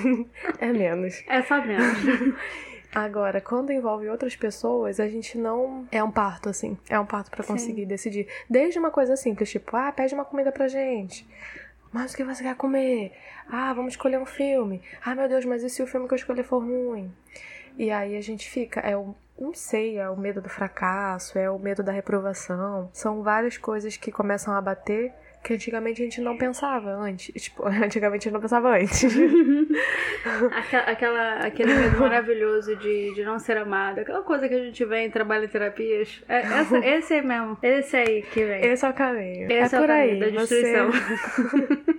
é 0.60 0.72
menos. 0.72 1.24
É 1.28 1.42
só 1.42 1.64
menos. 1.64 1.98
Agora, 2.94 3.42
quando 3.42 3.72
envolve 3.72 4.08
outras 4.08 4.36
pessoas, 4.36 5.00
a 5.00 5.08
gente 5.08 5.38
não. 5.38 5.88
É 5.92 6.04
um 6.04 6.12
parto, 6.12 6.50
assim. 6.50 6.78
É 6.88 7.00
um 7.00 7.06
parto 7.06 7.32
para 7.32 7.44
conseguir 7.44 7.82
Sim. 7.82 7.88
decidir. 7.88 8.28
Desde 8.50 8.78
uma 8.78 8.92
coisa 8.92 9.16
simples, 9.16 9.50
tipo, 9.50 9.76
ah, 9.76 9.92
pede 9.92 10.14
uma 10.14 10.26
comida 10.26 10.52
pra 10.52 10.68
gente. 10.68 11.28
Mas 11.92 12.14
o 12.14 12.18
que 12.18 12.24
você 12.24 12.44
quer 12.44 12.56
comer? 12.56 13.12
Ah, 13.50 13.74
vamos 13.74 13.94
escolher 13.94 14.20
um 14.20 14.26
filme. 14.26 14.82
Ah, 15.04 15.16
meu 15.16 15.28
Deus, 15.28 15.46
mas 15.46 15.64
e 15.64 15.70
se 15.70 15.82
o 15.82 15.88
filme 15.88 16.08
que 16.08 16.14
eu 16.14 16.18
escolher 16.18 16.44
for 16.44 16.60
ruim? 16.60 17.12
E 17.78 17.90
aí 17.92 18.16
a 18.16 18.22
gente 18.22 18.50
fica. 18.50 18.80
É 18.80 18.96
o. 18.96 19.16
Não 19.40 19.54
sei, 19.54 19.98
é 19.98 20.08
o 20.10 20.16
medo 20.16 20.42
do 20.42 20.50
fracasso, 20.50 21.40
é 21.40 21.50
o 21.50 21.58
medo 21.58 21.82
da 21.82 21.92
reprovação. 21.92 22.90
São 22.94 23.24
várias 23.24 23.58
coisas 23.58 23.98
que 23.98 24.12
começam 24.12 24.54
a 24.54 24.62
bater 24.62 25.12
que 25.44 25.54
antigamente 25.54 26.02
a 26.02 26.06
gente 26.06 26.22
não 26.22 26.38
pensava 26.38 26.90
antes. 26.90 27.44
Tipo, 27.44 27.68
antigamente 27.68 28.28
a 28.28 28.30
gente 28.30 28.34
não 28.34 28.40
pensava 28.40 28.76
antes. 28.78 29.04
aquela, 30.56 30.84
aquela, 30.84 31.34
aquele 31.46 31.74
medo 31.74 32.00
maravilhoso 32.00 32.76
de, 32.78 33.14
de 33.14 33.24
não 33.24 33.38
ser 33.38 33.58
amado. 33.58 34.00
Aquela 34.00 34.22
coisa 34.22 34.48
que 34.48 34.56
a 34.56 34.64
gente 34.64 34.86
vem 34.86 35.08
em 35.08 35.12
trabalho 35.12 35.46
em 35.46 35.50
terapias. 35.50 36.24
É, 36.30 36.40
essa, 36.40 36.78
esse 36.86 37.14
aí 37.14 37.22
mesmo. 37.22 37.58
Esse 37.62 37.98
aí 37.98 38.22
que 38.22 38.46
vem. 38.46 38.66
Esse 38.66 38.86
é 38.86 38.90
o 38.90 38.94
caminho. 38.94 39.52
Esse 39.52 39.76
é, 39.76 39.78
é 39.78 39.82
por 39.82 39.92
aí. 39.92 40.20
da 40.20 40.28
destruição. 40.28 40.92
Você... 40.92 41.93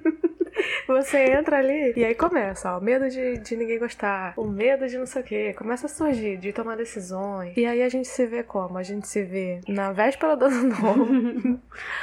Você 0.86 1.32
entra 1.32 1.58
ali 1.58 1.92
e 1.96 2.04
aí 2.04 2.14
começa, 2.14 2.76
ó, 2.76 2.80
medo 2.80 3.08
de, 3.08 3.38
de 3.38 3.56
ninguém 3.56 3.78
gostar, 3.78 4.34
o 4.36 4.44
medo 4.44 4.86
de 4.86 4.98
não 4.98 5.06
sei 5.06 5.22
o 5.22 5.24
quê, 5.24 5.54
começa 5.56 5.86
a 5.86 5.88
surgir, 5.88 6.36
de 6.36 6.52
tomar 6.52 6.76
decisões. 6.76 7.56
E 7.56 7.64
aí 7.66 7.82
a 7.82 7.88
gente 7.88 8.08
se 8.08 8.26
vê 8.26 8.42
como? 8.42 8.78
A 8.78 8.82
gente 8.82 9.06
se 9.08 9.22
vê 9.22 9.60
na 9.68 9.92
véspera 9.92 10.36
do 10.36 10.46
ano 10.46 10.68
novo. 10.80 11.60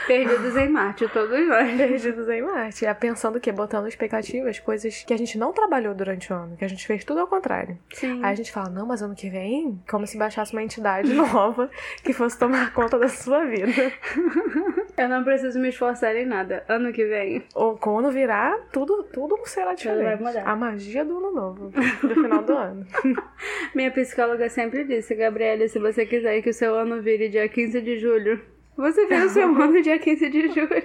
Perdidos 0.07 0.55
em 0.55 0.69
Marte, 0.69 1.07
todos 1.09 1.47
nós. 1.47 1.77
Perdidos 1.77 2.29
em 2.29 2.41
Marte. 2.41 2.85
É 2.85 2.93
pensando 2.93 3.39
que 3.39 3.51
botando 3.51 3.87
expectativas, 3.87 4.59
coisas 4.59 5.03
que 5.03 5.13
a 5.13 5.17
gente 5.17 5.37
não 5.37 5.53
trabalhou 5.53 5.93
durante 5.93 6.31
o 6.31 6.35
ano, 6.35 6.57
que 6.57 6.65
a 6.65 6.67
gente 6.67 6.85
fez 6.85 7.03
tudo 7.03 7.19
ao 7.19 7.27
contrário. 7.27 7.77
Sim. 7.93 8.23
Aí 8.23 8.31
a 8.31 8.35
gente 8.35 8.51
fala, 8.51 8.69
não, 8.69 8.85
mas 8.85 9.01
ano 9.01 9.15
que 9.15 9.29
vem, 9.29 9.81
como 9.89 10.05
se 10.05 10.17
baixasse 10.17 10.53
uma 10.53 10.63
entidade 10.63 11.11
nova 11.13 11.69
que 12.03 12.13
fosse 12.13 12.37
tomar 12.37 12.73
conta 12.73 12.97
da 12.97 13.07
sua 13.07 13.45
vida. 13.45 13.71
Eu 14.97 15.09
não 15.09 15.23
preciso 15.23 15.59
me 15.59 15.69
esforçar 15.69 16.15
em 16.15 16.25
nada. 16.25 16.63
Ano 16.67 16.91
que 16.91 17.05
vem. 17.05 17.43
Ou 17.55 17.77
quando 17.77 18.11
virar, 18.11 18.57
tudo, 18.71 19.03
tudo 19.03 19.37
será 19.45 19.73
diferente. 19.73 20.03
vai 20.03 20.15
mudar. 20.17 20.47
A 20.47 20.55
magia 20.55 21.03
do 21.05 21.17
ano 21.17 21.31
novo, 21.31 21.69
do 21.69 22.09
final 22.15 22.43
do 22.43 22.53
ano. 22.53 22.85
Minha 23.75 23.91
psicóloga 23.91 24.49
sempre 24.49 24.83
disse, 24.83 25.15
Gabriela, 25.15 25.67
se 25.67 25.79
você 25.79 26.05
quiser 26.05 26.41
que 26.41 26.49
o 26.49 26.53
seu 26.53 26.75
ano 26.75 27.01
vire 27.01 27.29
dia 27.29 27.47
15 27.47 27.81
de 27.81 27.97
julho, 27.99 28.41
você 28.75 29.05
vira 29.05 29.25
o 29.25 29.29
seu 29.29 29.47
ano 29.61 29.81
dia 29.81 29.99
15 29.99 30.29
de 30.29 30.47
julho. 30.49 30.83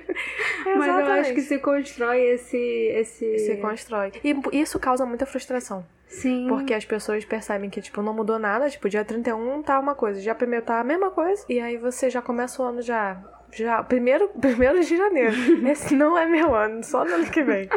Mas 0.64 0.86
eu 0.86 1.06
acho 1.12 1.34
que 1.34 1.40
se 1.40 1.58
constrói 1.58 2.20
esse. 2.20 2.56
esse... 2.56 3.38
Se 3.38 3.56
constrói. 3.56 4.12
E 4.22 4.36
isso 4.52 4.78
causa 4.78 5.06
muita 5.06 5.26
frustração. 5.26 5.84
Sim. 6.08 6.46
Porque 6.48 6.72
as 6.72 6.84
pessoas 6.84 7.24
percebem 7.24 7.68
que, 7.68 7.80
tipo, 7.80 8.00
não 8.02 8.14
mudou 8.14 8.38
nada. 8.38 8.70
Tipo, 8.70 8.88
dia 8.88 9.04
31 9.04 9.62
tá 9.62 9.78
uma 9.78 9.94
coisa, 9.94 10.20
dia 10.20 10.34
1 10.34 10.60
tá 10.62 10.80
a 10.80 10.84
mesma 10.84 11.10
coisa. 11.10 11.44
E 11.48 11.58
aí 11.60 11.76
você 11.76 12.08
já 12.08 12.22
começa 12.22 12.62
o 12.62 12.66
ano 12.66 12.82
já. 12.82 13.22
Já. 13.56 13.82
Primeiro, 13.82 14.28
primeiro 14.38 14.80
de 14.80 14.96
janeiro. 14.96 15.34
Esse 15.68 15.94
não 15.94 16.16
é 16.16 16.26
meu 16.26 16.54
ano, 16.54 16.84
só 16.84 17.04
no 17.04 17.14
ano 17.14 17.30
que 17.30 17.42
vem. 17.42 17.68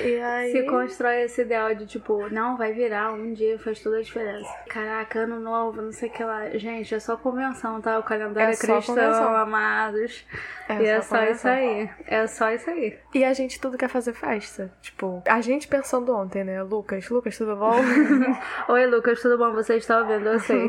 E 0.00 0.18
aí. 0.20 0.52
Se 0.52 0.62
constrói 0.64 1.22
esse 1.22 1.42
ideal 1.42 1.74
de 1.74 1.86
tipo, 1.86 2.28
não, 2.30 2.56
vai 2.56 2.72
virar, 2.72 3.12
um 3.12 3.32
dia 3.32 3.58
faz 3.58 3.80
toda 3.80 3.98
a 3.98 4.02
diferença. 4.02 4.48
Caraca, 4.68 5.20
ano 5.20 5.38
novo, 5.40 5.80
não 5.82 5.92
sei 5.92 6.08
o 6.08 6.12
que 6.12 6.24
lá. 6.24 6.48
Gente, 6.50 6.94
é 6.94 7.00
só 7.00 7.16
convenção, 7.16 7.80
tá? 7.80 7.98
O 7.98 8.02
calendário 8.02 8.48
É 8.48 8.52
é 8.52 8.54
só 8.56 8.74
cristão, 8.74 8.94
convenção. 8.94 9.36
amados. 9.36 10.26
É 10.68 10.82
e 10.82 10.86
é 10.86 11.00
só 11.00 11.16
só 11.16 11.22
isso 11.24 11.42
convenção. 11.42 11.50
aí. 11.52 11.90
É 12.06 12.26
só 12.26 12.50
isso 12.52 12.70
aí. 12.70 12.98
E 13.14 13.24
a 13.24 13.32
gente 13.32 13.60
tudo 13.60 13.78
quer 13.78 13.88
fazer 13.88 14.12
festa. 14.12 14.70
Tipo, 14.82 15.22
a 15.26 15.40
gente 15.40 15.68
pensando 15.68 16.14
ontem, 16.14 16.42
né? 16.44 16.62
Lucas, 16.62 17.08
Lucas, 17.08 17.36
tudo 17.38 17.54
bom? 17.56 17.74
Oi, 18.68 18.86
Lucas, 18.86 19.20
tudo 19.22 19.38
bom? 19.38 19.52
Você 19.52 19.76
está 19.76 19.98
ouvindo? 20.00 20.28
Eu 20.28 20.40
sei. 20.40 20.68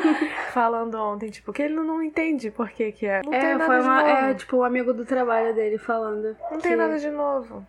Falando 0.52 0.94
ontem, 0.96 1.30
tipo, 1.30 1.52
que 1.52 1.62
ele 1.62 1.74
não 1.74 2.02
entende 2.02 2.50
por 2.50 2.68
que 2.70 2.92
que 2.92 3.06
é. 3.06 3.22
Não 3.24 3.30
tem 3.30 3.40
é, 3.40 3.52
nada 3.54 3.66
foi 3.66 3.76
de 3.78 3.82
uma. 3.82 4.02
novo. 4.02 4.10
É, 4.10 4.34
tipo, 4.34 4.56
um 4.58 4.64
amigo 4.64 4.92
do 4.92 5.04
trabalho 5.04 5.54
dele 5.54 5.78
falando. 5.78 6.36
Não 6.50 6.58
tem 6.58 6.72
que- 6.72 6.76
nada 6.76 6.98
de 6.98 7.10
novo. 7.10 7.66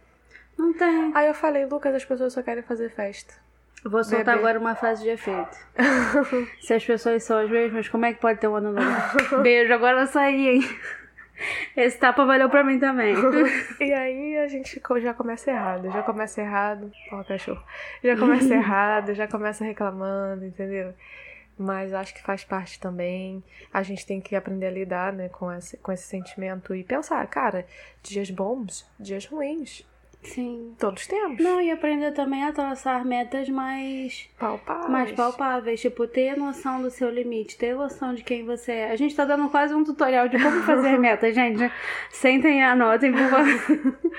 Não 0.60 0.74
tem. 0.74 1.12
Aí 1.16 1.28
eu 1.28 1.34
falei, 1.34 1.66
Lucas, 1.66 1.96
as 1.96 2.04
pessoas 2.04 2.34
só 2.34 2.44
querem 2.44 2.62
fazer 2.62 2.90
festa. 2.90 3.34
Vou 3.84 4.04
soltar 4.04 4.36
Bebê. 4.36 4.40
agora 4.40 4.60
uma 4.60 4.76
frase 4.76 5.04
de 5.04 5.10
efeito. 5.10 5.58
Se 6.60 6.74
as 6.74 6.86
pessoas 6.86 7.24
são 7.24 7.40
as 7.40 7.50
mesmas, 7.50 7.88
como 7.88 8.06
é 8.06 8.14
que 8.14 8.20
pode 8.20 8.40
ter 8.40 8.50
um 8.50 8.56
ano 8.56 8.74
novo? 8.74 9.40
Beijo, 9.42 9.74
agora 9.74 10.02
eu 10.02 10.08
saí, 10.08 10.50
hein? 10.50 10.62
Esse 11.78 11.98
tapa 11.98 12.26
valeu 12.26 12.50
pra 12.50 12.62
mim 12.62 12.78
também. 12.78 13.16
E 13.80 13.94
aí 13.94 14.38
a 14.38 14.48
gente 14.50 14.82
já 15.02 15.14
começa 15.14 15.50
errado, 15.50 15.90
já 15.90 16.04
começa 16.04 16.42
errado. 16.42 16.92
Ó, 17.14 17.24
cachorro. 17.24 17.64
Já 18.04 18.18
começa 18.18 18.54
errado, 18.54 19.14
já 19.14 19.28
começa 19.30 19.64
reclamando, 19.64 20.44
entendeu? 20.44 20.94
Mas 21.58 21.94
acho 21.94 22.14
que 22.14 22.22
faz 22.22 22.44
parte 22.44 22.78
também. 22.82 23.42
A 23.74 23.82
gente 23.82 24.06
tem 24.06 24.20
que 24.20 24.36
aprender 24.36 24.68
a 24.68 24.72
lidar, 24.72 25.14
né, 25.14 25.30
com 25.30 25.50
esse, 25.54 25.78
com 25.78 25.94
esse 25.94 26.04
sentimento 26.04 26.76
e 26.76 26.84
pensar, 26.84 27.26
cara, 27.28 27.66
dias 28.04 28.30
bons, 28.30 28.86
dias 29.00 29.26
ruins. 29.26 29.88
Sim. 30.22 30.76
Todos 30.78 31.08
temos. 31.08 31.42
Não, 31.42 31.62
e 31.62 31.72
aprender 31.72 32.12
também 32.12 32.44
a 32.44 32.52
traçar 32.52 33.06
metas 33.06 33.48
mais, 33.50 34.30
Palpáveis. 34.38 34.90
mais 34.90 35.12
palpáveis. 35.14 35.80
Tipo, 35.82 36.06
ter 36.08 36.36
noção 36.38 36.82
do 36.82 36.90
seu 36.92 37.10
limite, 37.10 37.58
ter 37.58 37.74
noção 37.74 38.14
de 38.14 38.24
quem 38.24 38.44
você 38.46 38.72
é. 38.74 38.92
A 38.92 38.96
gente 38.96 39.16
tá 39.16 39.24
dando 39.24 39.50
quase 39.50 39.74
um 39.74 39.84
tutorial 39.84 40.28
de 40.28 40.38
como 40.38 40.62
fazer 40.64 40.98
metas, 41.00 41.34
gente. 41.34 41.72
Sentem 42.10 42.60
e 42.60 42.62
anotem, 42.64 43.12
por 43.12 43.22
favor. 43.30 44.00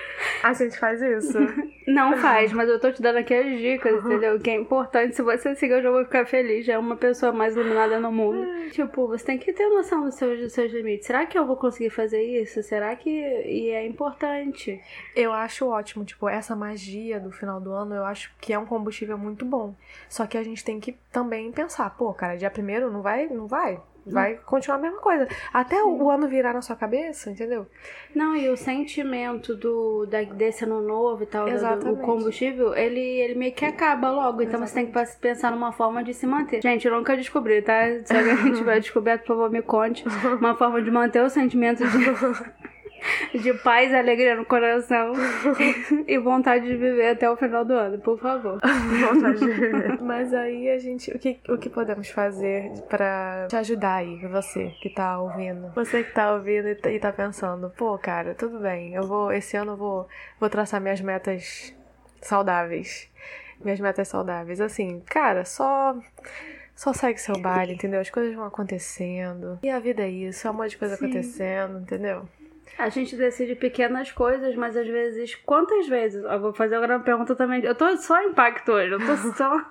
A 0.43 0.53
gente 0.55 0.79
faz 0.79 1.03
isso. 1.03 1.39
Não 1.87 2.17
faz, 2.17 2.53
mas 2.53 2.69
eu 2.69 2.81
tô 2.81 2.91
te 2.93 3.03
dando 3.03 3.17
aqui 3.19 3.35
as 3.35 3.59
dicas, 3.59 4.05
entendeu? 4.05 4.39
Que 4.39 4.51
é 4.51 4.55
importante. 4.55 5.17
Se 5.17 5.23
você 5.23 5.55
seguir, 5.55 5.75
eu 5.75 5.83
já 5.83 5.91
vou 5.91 6.05
ficar 6.05 6.25
feliz. 6.25 6.65
Já 6.65 6.75
é 6.75 6.79
uma 6.79 6.97
pessoa 6.97 7.33
mais 7.33 7.55
iluminada 7.57 7.99
no 7.99 8.13
mundo. 8.13 8.47
Tipo, 8.71 9.07
você 9.09 9.25
tem 9.25 9.39
que 9.39 9.53
ter 9.53 9.69
noção 9.69 10.05
dos 10.05 10.15
seus, 10.15 10.39
dos 10.41 10.53
seus 10.53 10.73
limites. 10.73 11.07
Será 11.07 11.27
que 11.27 11.37
eu 11.37 11.45
vou 11.45 11.57
conseguir 11.57 11.91
fazer 11.91 12.23
isso? 12.23 12.63
Será 12.63 12.95
que. 12.97 13.11
E 13.11 13.71
é 13.71 13.85
importante. 13.87 14.81
Eu 15.17 15.33
acho 15.33 15.67
ótimo, 15.67 15.90
tipo, 16.05 16.29
essa 16.29 16.55
magia 16.57 17.19
do 17.21 17.31
final 17.31 17.61
do 17.61 17.73
ano, 17.73 17.95
eu 17.95 18.05
acho 18.05 18.33
que 18.41 18.53
é 18.53 18.59
um 18.59 18.67
combustível 18.67 19.19
muito 19.19 19.45
bom. 19.45 19.75
Só 20.09 20.27
que 20.27 20.39
a 20.39 20.43
gente 20.43 20.65
tem 20.65 20.79
que 20.81 20.97
também 21.13 21.51
pensar, 21.53 21.91
pô, 21.97 22.13
cara, 22.15 22.37
dia 22.37 22.51
primeiro 22.51 22.91
não 22.91 23.03
vai, 23.03 23.27
não 23.29 23.47
vai. 23.47 23.81
Vai 24.07 24.35
continuar 24.47 24.79
a 24.79 24.81
mesma 24.81 24.99
coisa. 24.99 25.29
Até 25.53 25.85
o, 25.85 26.05
o 26.05 26.11
ano 26.11 26.27
virar 26.27 26.55
na 26.55 26.63
sua 26.63 26.75
cabeça, 26.75 27.31
entendeu? 27.31 27.67
Não, 28.15 28.35
e 28.35 28.49
o 28.49 28.57
sentimento 28.57 29.55
do, 29.55 30.07
da, 30.07 30.23
desse 30.23 30.65
ano 30.65 30.81
novo 30.81 31.23
e 31.23 31.27
tal, 31.27 31.45
do- 31.45 31.53
Exatamente. 31.53 32.01
o 32.01 32.03
combustível, 32.03 32.75
ele, 32.75 32.99
ele 32.99 33.35
meio 33.35 33.53
que 33.53 33.65
acaba 33.65 34.11
logo. 34.11 34.41
Então 34.43 34.59
você 34.59 34.75
tem 34.75 34.87
que 34.87 35.17
pensar 35.21 35.53
numa 35.53 35.71
forma 35.71 36.03
de 36.03 36.15
se 36.15 36.27
manter. 36.27 36.63
Gente, 36.63 36.89
eu 36.89 36.97
nunca 36.97 37.15
descobri, 37.15 37.61
tá? 37.61 37.83
Se 38.05 38.17
alguém 38.17 38.53
tiver 38.57 38.81
descoberto, 38.81 39.21
por 39.21 39.37
favor, 39.37 39.51
me 39.51 39.61
conte. 39.61 40.03
Uma 40.41 40.57
forma 40.57 40.81
de 40.83 40.91
manter 40.91 41.23
o 41.23 41.29
sentimento 41.29 41.85
de, 41.87 41.99
de 43.35 43.55
paz 43.55 43.91
e 43.91 43.97
alegria 43.97 44.35
no 44.35 44.45
coração 44.45 45.13
e 46.07 46.19
vontade 46.19 46.67
de 46.67 46.77
viver 46.77 47.11
até 47.11 47.31
o 47.31 47.37
final 47.37 47.65
do 47.65 47.75
ano, 47.75 47.99
por 47.99 48.19
favor. 48.19 48.59
Mas 50.01 50.33
aí 50.35 50.71
a 50.71 50.79
gente, 50.79 51.11
o 51.11 51.19
que, 51.19 51.39
o 51.49 51.59
que 51.59 51.69
podemos 51.69 52.09
fazer 52.09 52.73
pra 52.89 53.47
te 53.49 53.57
ajudar 53.57 53.97
aí, 53.97 54.17
você 54.27 54.75
que 54.81 54.91
tá 54.91 55.19
ouvindo? 55.19 55.73
Você 55.75 56.05
que 56.05 56.13
tá 56.13 56.33
ouvindo 56.33 56.69
e 56.69 56.75
tá, 56.75 56.91
e 56.91 56.99
tá 56.99 57.13
pensando, 57.13 57.71
pô, 57.77 57.97
cara, 57.99 58.35
tudo 58.35 58.59
bem, 58.59 58.95
eu 58.95 59.07
vou, 59.07 59.33
esse 59.33 59.57
ano 59.57 59.73
eu 59.73 59.77
vou, 59.77 60.09
vou 60.39 60.51
traçar 60.51 60.81
minhas 60.81 61.01
metas 61.01 61.75
saudáveis. 62.21 63.09
Minhas 63.63 63.81
metas 63.81 64.09
saudáveis. 64.09 64.61
Assim, 64.61 65.01
cara, 65.01 65.45
só. 65.45 65.97
Só 66.75 66.95
segue 66.95 67.21
seu 67.21 67.39
baile, 67.39 67.75
entendeu? 67.75 68.01
As 68.01 68.09
coisas 68.09 68.35
vão 68.35 68.47
acontecendo. 68.47 69.59
E 69.63 69.69
a 69.69 69.79
vida 69.79 70.03
é 70.03 70.09
isso, 70.09 70.49
é 70.49 70.51
um 70.51 70.55
monte 70.55 70.71
de 70.71 70.79
coisa 70.79 70.97
Sim. 70.97 71.05
acontecendo, 71.05 71.79
entendeu? 71.81 72.27
A 72.81 72.89
gente 72.89 73.15
decide 73.15 73.55
pequenas 73.55 74.11
coisas, 74.11 74.55
mas 74.57 74.77
às 74.77 74.87
vezes, 74.87 75.35
quantas 75.35 75.87
vezes? 75.87 76.25
Eu 76.25 76.41
vou 76.41 76.53
fazer 76.55 76.77
agora 76.77 76.97
uma 76.97 77.05
pergunta 77.05 77.37
também. 77.37 77.63
Eu 77.63 77.75
tô 77.75 77.95
só 77.99 78.23
impacto 78.23 78.73
hoje, 78.73 78.93
eu 78.93 78.99
tô 78.99 79.17
só 79.37 79.63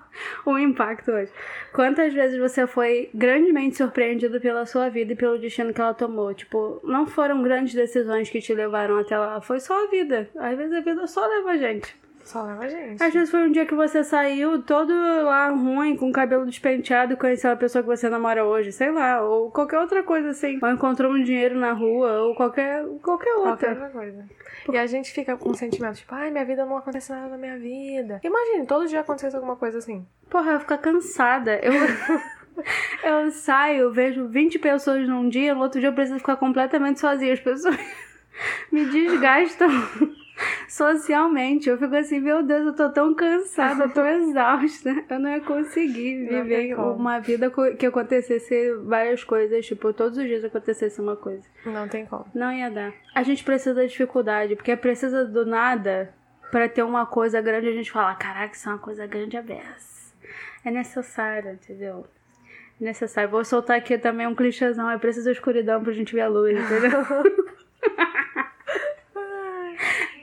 o 0.46 0.56
impacto 0.56 1.10
hoje. 1.10 1.32
Quantas 1.72 2.14
vezes 2.14 2.38
você 2.38 2.66
foi 2.66 3.10
grandemente 3.12 3.76
surpreendido 3.76 4.40
pela 4.40 4.64
sua 4.64 4.88
vida 4.88 5.12
e 5.12 5.16
pelo 5.16 5.38
destino 5.38 5.74
que 5.74 5.80
ela 5.80 5.92
tomou? 5.92 6.32
Tipo, 6.32 6.80
não 6.84 7.04
foram 7.06 7.42
grandes 7.42 7.74
decisões 7.74 8.30
que 8.30 8.40
te 8.40 8.54
levaram 8.54 8.98
até 8.98 9.18
lá, 9.18 9.40
foi 9.40 9.58
só 9.58 9.84
a 9.84 9.90
vida. 9.90 10.30
Às 10.36 10.56
vezes 10.56 10.72
a 10.72 10.80
vida 10.80 11.06
só 11.06 11.26
leva 11.26 11.50
a 11.50 11.56
gente. 11.56 11.98
Só 12.24 12.42
leva 12.42 12.64
a 12.64 12.68
gente. 12.68 13.02
Às 13.02 13.12
vezes 13.12 13.30
foi 13.30 13.48
um 13.48 13.52
dia 13.52 13.66
que 13.66 13.74
você 13.74 14.04
saiu 14.04 14.62
todo 14.62 14.92
lá 15.24 15.48
ruim, 15.50 15.96
com 15.96 16.10
o 16.10 16.12
cabelo 16.12 16.46
despenteado 16.46 17.14
e 17.14 17.16
conheceu 17.16 17.50
a 17.50 17.56
pessoa 17.56 17.82
que 17.82 17.88
você 17.88 18.08
namora 18.08 18.44
hoje, 18.44 18.72
sei 18.72 18.90
lá, 18.90 19.22
ou 19.22 19.50
qualquer 19.50 19.78
outra 19.78 20.02
coisa 20.02 20.30
assim. 20.30 20.58
Ou 20.62 20.70
encontrou 20.70 21.12
um 21.12 21.22
dinheiro 21.22 21.58
na 21.58 21.72
rua, 21.72 22.22
ou 22.22 22.34
qualquer, 22.34 22.84
qualquer 23.02 23.34
outra. 23.34 23.50
Qualquer 23.52 23.70
outra 23.70 23.90
coisa. 23.90 24.24
E 24.72 24.78
a 24.78 24.86
gente 24.86 25.10
fica 25.12 25.36
com 25.36 25.50
um 25.50 25.54
sentimento 25.54 25.96
tipo, 25.96 26.14
ai, 26.14 26.30
minha 26.30 26.44
vida 26.44 26.64
não 26.64 26.76
acontece 26.76 27.10
nada 27.10 27.28
na 27.28 27.38
minha 27.38 27.58
vida. 27.58 28.20
Imagine, 28.22 28.66
todo 28.66 28.86
dia 28.86 29.00
acontecesse 29.00 29.34
alguma 29.34 29.56
coisa 29.56 29.78
assim. 29.78 30.06
Porra, 30.28 30.46
eu 30.46 30.52
vou 30.52 30.60
ficar 30.60 30.78
cansada. 30.78 31.58
Eu, 31.62 31.72
eu 33.02 33.30
saio, 33.30 33.90
vejo 33.92 34.28
20 34.28 34.58
pessoas 34.58 35.08
num 35.08 35.28
dia, 35.28 35.54
no 35.54 35.62
outro 35.62 35.80
dia 35.80 35.88
eu 35.88 35.94
preciso 35.94 36.18
ficar 36.18 36.36
completamente 36.36 37.00
sozinha. 37.00 37.32
As 37.32 37.40
pessoas 37.40 37.76
me 38.70 38.84
desgastam 38.86 39.68
socialmente. 40.68 41.68
Eu 41.68 41.78
fico 41.78 41.94
assim, 41.94 42.20
meu 42.20 42.42
Deus, 42.42 42.66
eu 42.66 42.72
tô 42.74 42.90
tão 42.90 43.14
cansada, 43.14 43.84
eu 43.84 43.90
tô 43.90 44.04
exausta. 44.06 45.04
Eu 45.08 45.18
não 45.18 45.30
ia 45.30 45.40
conseguir 45.40 46.26
viver 46.26 46.74
uma 46.74 47.18
vida 47.18 47.50
que 47.78 47.86
acontecesse 47.86 48.74
várias 48.84 49.24
coisas, 49.24 49.66
tipo, 49.66 49.92
todos 49.92 50.18
os 50.18 50.24
dias 50.24 50.44
acontecesse 50.44 51.00
uma 51.00 51.16
coisa. 51.16 51.46
Não 51.64 51.88
tem 51.88 52.06
como. 52.06 52.26
Não 52.34 52.52
ia 52.52 52.70
dar. 52.70 52.92
A 53.14 53.22
gente 53.22 53.44
precisa 53.44 53.74
da 53.74 53.84
dificuldade, 53.84 54.56
porque 54.56 54.76
precisa 54.76 55.24
do 55.24 55.44
nada 55.44 56.14
pra 56.50 56.68
ter 56.68 56.82
uma 56.82 57.06
coisa 57.06 57.40
grande 57.40 57.68
a 57.68 57.72
gente 57.72 57.90
fala, 57.90 58.14
caraca, 58.14 58.54
isso 58.54 58.68
é 58.68 58.72
uma 58.72 58.78
coisa 58.78 59.06
grande 59.06 59.36
a 59.36 59.42
beça. 59.42 60.12
É 60.64 60.70
necessário, 60.70 61.52
entendeu? 61.52 62.06
É 62.80 62.84
necessário. 62.84 63.30
Vou 63.30 63.44
soltar 63.44 63.76
aqui 63.76 63.96
também 63.96 64.26
um 64.26 64.34
clichêzão, 64.34 64.90
é 64.90 64.98
preciso 64.98 65.26
da 65.26 65.32
escuridão 65.32 65.82
pra 65.82 65.92
gente 65.92 66.12
ver 66.12 66.22
a 66.22 66.28
luz, 66.28 66.58
entendeu? 66.58 66.90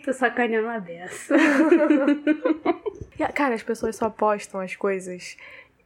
Tô 0.08 0.14
sacaneando 0.14 0.70
a 0.70 0.80
beça. 0.80 1.36
Cara, 3.36 3.56
as 3.56 3.62
pessoas 3.62 3.98
só 3.98 4.10
postam 4.10 4.62
as 4.62 4.74
coisas 4.74 5.36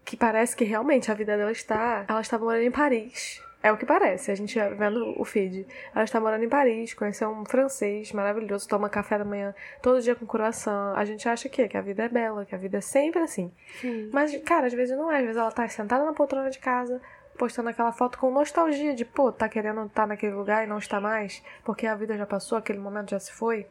que 0.06 0.16
parece 0.16 0.56
que 0.56 0.64
realmente 0.64 1.10
a 1.10 1.16
vida 1.16 1.36
delas 1.36 1.58
está. 1.58 2.06
Elas 2.08 2.28
estavam 2.28 2.46
morando 2.46 2.64
em 2.64 2.70
Paris. 2.70 3.42
É 3.64 3.72
o 3.72 3.78
que 3.78 3.84
parece, 3.84 4.30
a 4.30 4.36
gente 4.36 4.60
vendo 4.78 5.20
o 5.20 5.26
feed. 5.26 5.66
Ela 5.96 6.04
está 6.04 6.20
morando 6.20 6.44
em 6.44 6.50
Paris, 6.50 6.94
conheceu 6.94 7.32
um 7.32 7.44
francês 7.46 8.12
maravilhoso, 8.12 8.68
toma 8.68 8.90
café 8.90 9.18
da 9.18 9.26
manhã 9.26 9.56
todo 9.82 10.00
dia 10.00 10.14
com 10.14 10.28
croissant. 10.28 10.94
A 10.96 11.04
gente 11.04 11.28
acha 11.28 11.50
que, 11.50 11.68
que 11.68 11.76
a 11.76 11.82
vida 11.82 12.04
é 12.04 12.10
bela, 12.10 12.46
que 12.46 12.54
a 12.54 12.60
vida 12.60 12.78
é 12.78 12.82
sempre 12.82 13.24
assim. 13.24 13.52
Sim. 13.80 14.12
Mas, 14.14 14.38
cara, 14.44 14.68
às 14.68 14.74
vezes 14.74 14.96
não 14.96 15.12
é. 15.12 15.18
Às 15.18 15.24
vezes 15.24 15.38
ela 15.38 15.52
tá 15.52 15.68
sentada 15.68 16.06
na 16.06 16.14
poltrona 16.14 16.52
de 16.52 16.60
casa, 16.60 17.02
postando 17.40 17.70
aquela 17.70 17.92
foto 17.92 18.20
com 18.20 18.30
nostalgia 18.30 18.94
de, 18.94 19.04
pô, 19.04 19.32
tá 19.32 19.50
querendo 19.50 19.84
estar 19.84 20.06
naquele 20.06 20.36
lugar 20.36 20.64
e 20.64 20.68
não 20.68 20.78
está 20.78 21.02
mais, 21.02 21.44
porque 21.64 21.88
a 21.88 21.96
vida 21.96 22.16
já 22.16 22.28
passou, 22.28 22.60
aquele 22.60 22.78
momento 22.78 23.10
já 23.10 23.20
se 23.20 23.32
foi. 23.32 23.66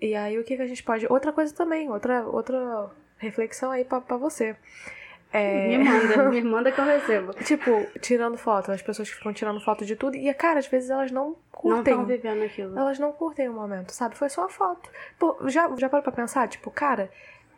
E 0.00 0.14
aí, 0.14 0.38
o 0.38 0.44
que, 0.44 0.56
que 0.56 0.62
a 0.62 0.66
gente 0.66 0.82
pode. 0.82 1.06
Outra 1.10 1.32
coisa 1.32 1.54
também, 1.54 1.90
outra, 1.90 2.22
outra 2.26 2.90
reflexão 3.18 3.70
aí 3.70 3.84
pra, 3.84 4.00
pra 4.00 4.16
você. 4.16 4.54
É... 5.32 5.76
Me 5.76 5.78
manda, 5.84 6.22
me 6.30 6.42
manda 6.42 6.72
que 6.72 6.80
eu 6.80 6.84
recebo. 6.84 7.34
Tipo, 7.34 7.86
tirando 8.00 8.38
foto, 8.38 8.72
as 8.72 8.80
pessoas 8.80 9.10
que 9.10 9.16
ficam 9.16 9.32
tirando 9.32 9.60
foto 9.60 9.84
de 9.84 9.96
tudo. 9.96 10.16
E, 10.16 10.32
cara, 10.34 10.58
às 10.58 10.66
vezes 10.66 10.88
elas 10.88 11.10
não 11.10 11.30
Não 11.30 11.36
curtem. 11.52 11.92
estão 11.94 12.06
vivendo 12.06 12.42
aquilo. 12.44 12.78
elas 12.78 12.98
não 12.98 13.12
curtem 13.12 13.48
o 13.48 13.52
momento, 13.52 13.90
sabe? 13.90 14.16
Foi 14.16 14.28
só 14.28 14.44
a 14.44 14.48
foto. 14.48 14.88
Pô, 15.18 15.36
já, 15.48 15.68
já 15.76 15.88
parou 15.88 16.02
pra 16.02 16.12
pensar? 16.12 16.48
Tipo, 16.48 16.70
cara, 16.70 17.10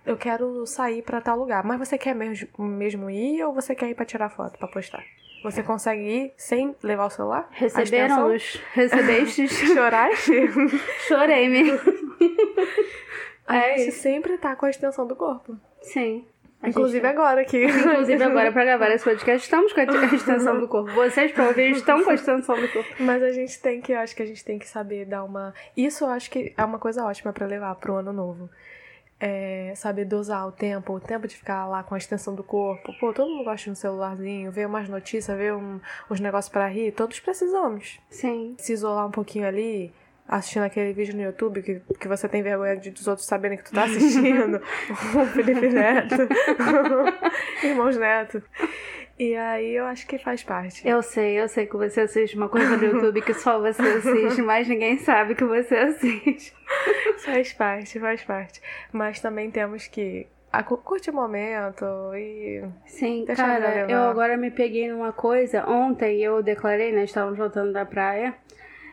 eu 0.05 0.17
quero 0.17 0.67
sair 0.67 1.03
pra 1.03 1.21
tal 1.21 1.37
lugar. 1.39 1.63
Mas 1.63 1.79
você 1.79 1.97
quer 1.97 2.15
mesmo, 2.15 2.49
mesmo 2.59 3.09
ir 3.11 3.45
ou 3.45 3.53
você 3.55 3.75
quer 3.75 3.89
ir 3.91 3.95
pra 3.95 4.05
tirar 4.05 4.31
foto, 4.31 4.59
pra 4.59 4.67
postar? 4.67 5.05
Você 5.45 5.63
consegue 5.63 6.03
ir 6.03 6.35
sem 6.37 6.75
levar 6.83 7.07
o 7.07 7.11
celular? 7.11 7.49
Receberam-nos? 7.53 8.61
Recebestes? 8.75 9.51
Choraste? 9.53 10.33
Chorei-me. 11.07 11.71
A 13.47 13.57
É 13.57 13.77
gente 13.79 13.89
isso. 13.89 14.03
sempre 14.03 14.39
tá 14.39 14.55
com 14.55 14.67
a 14.67 14.71
extensão 14.71 15.07
do 15.07 15.17
corpo. 15.17 15.57
Sim. 15.83 16.25
Inclusive 16.63 17.01
tá- 17.01 17.09
agora 17.11 17.41
aqui. 17.41 17.65
Inclusive, 17.65 18.23
agora 18.23 18.53
pra 18.53 18.65
gravar 18.65 18.91
esse 18.91 19.03
podcast, 19.03 19.43
estamos 19.45 19.73
com 19.73 19.81
a 19.81 19.85
extensão 20.15 20.61
do 20.61 20.69
corpo. 20.69 20.93
Vocês, 20.93 21.37
ouvir, 21.39 21.71
estão 21.71 22.05
com 22.05 22.11
a 22.11 22.15
extensão 22.15 22.61
do 22.61 22.69
corpo. 22.69 22.95
Mas 23.01 23.23
a 23.23 23.33
gente 23.33 23.61
tem 23.63 23.81
que, 23.81 23.93
eu 23.93 23.99
acho 23.99 24.15
que 24.15 24.23
a 24.23 24.27
gente 24.27 24.45
tem 24.45 24.59
que 24.59 24.69
saber 24.69 25.07
dar 25.07 25.25
uma. 25.25 25.55
Isso 25.77 26.05
eu 26.05 26.11
acho 26.11 26.31
que 26.31 26.53
é 26.57 26.65
uma 26.65 26.79
coisa 26.79 27.03
ótima 27.05 27.33
pra 27.33 27.47
levar 27.47 27.75
pro 27.77 27.95
ano 27.95 28.13
novo. 28.13 28.51
É 29.19 29.73
saber 29.77 30.05
dosar 30.07 30.47
o 30.49 30.53
tempo, 30.53 30.95
o 30.95 31.01
tempo 31.01 31.27
de 31.27 31.37
ficar 31.37 31.67
lá 31.67 31.83
com 31.83 31.95
a 31.95 31.99
extensão 31.99 32.35
do 32.35 32.43
corpo. 32.45 32.93
Pô, 33.01 33.13
todo 33.13 33.29
mundo 33.31 33.45
gosta 33.45 33.65
de 33.65 33.71
um 33.71 33.75
celularzinho, 33.75 34.51
ver 34.51 34.67
umas 34.67 34.89
notícias, 34.89 35.37
ver 35.37 35.53
um, 35.55 35.79
uns 36.11 36.21
negócios 36.21 36.51
pra 36.53 36.67
rir. 36.69 36.93
Todos 36.93 37.21
precisamos. 37.21 37.99
Sim. 38.09 38.55
Se 38.59 38.73
isolar 38.73 39.07
um 39.07 39.11
pouquinho 39.11 39.47
ali, 39.47 39.93
assistindo 40.31 40.63
aquele 40.63 40.93
vídeo 40.93 41.15
no 41.17 41.23
YouTube 41.23 41.61
que, 41.61 41.81
que 41.99 42.07
você 42.07 42.29
tem 42.29 42.41
vergonha 42.43 42.77
de, 42.77 42.91
dos 42.91 43.07
outros 43.09 43.27
saberem 43.27 43.59
que 43.59 43.65
tu 43.65 43.73
tá 43.73 43.83
assistindo. 43.85 44.57
o 45.21 45.27
Felipe 45.27 45.69
Neto. 45.69 46.15
Irmãos 47.65 47.97
Neto. 47.97 48.43
E 49.19 49.35
aí 49.37 49.75
eu 49.75 49.85
acho 49.85 50.07
que 50.07 50.17
faz 50.19 50.43
parte. 50.43 50.87
Eu 50.89 51.03
sei, 51.03 51.39
eu 51.39 51.47
sei 51.49 51.67
que 51.67 51.77
você 51.77 52.03
assiste 52.03 52.37
uma 52.37 52.49
coisa 52.49 52.75
no 52.77 52.83
YouTube 52.85 53.21
que 53.21 53.35
só 53.35 53.61
você 53.61 53.83
assiste, 53.83 54.41
mas 54.41 54.67
ninguém 54.67 54.97
sabe 54.99 55.35
que 55.35 55.45
você 55.45 55.75
assiste. 55.77 56.55
Faz 57.25 57.53
parte, 57.53 58.01
faz 58.01 58.23
parte. 58.25 58.63
Mas 58.91 59.21
também 59.21 59.51
temos 59.51 59.87
que 59.87 60.27
a, 60.51 60.63
cu- 60.63 60.79
curtir 60.79 61.11
o 61.11 61.15
momento 61.15 61.85
e. 62.15 62.65
Sim, 62.87 63.27
cara, 63.37 63.91
eu 63.91 63.99
agora 64.05 64.39
me 64.39 64.51
peguei 64.51 64.89
numa 64.91 65.13
coisa. 65.13 65.69
Ontem 65.69 66.23
eu 66.23 66.43
declarei, 66.43 66.93
né? 66.93 67.05
Estávamos 67.05 67.37
voltando 67.37 67.73
da 67.75 67.85
praia. 67.85 68.35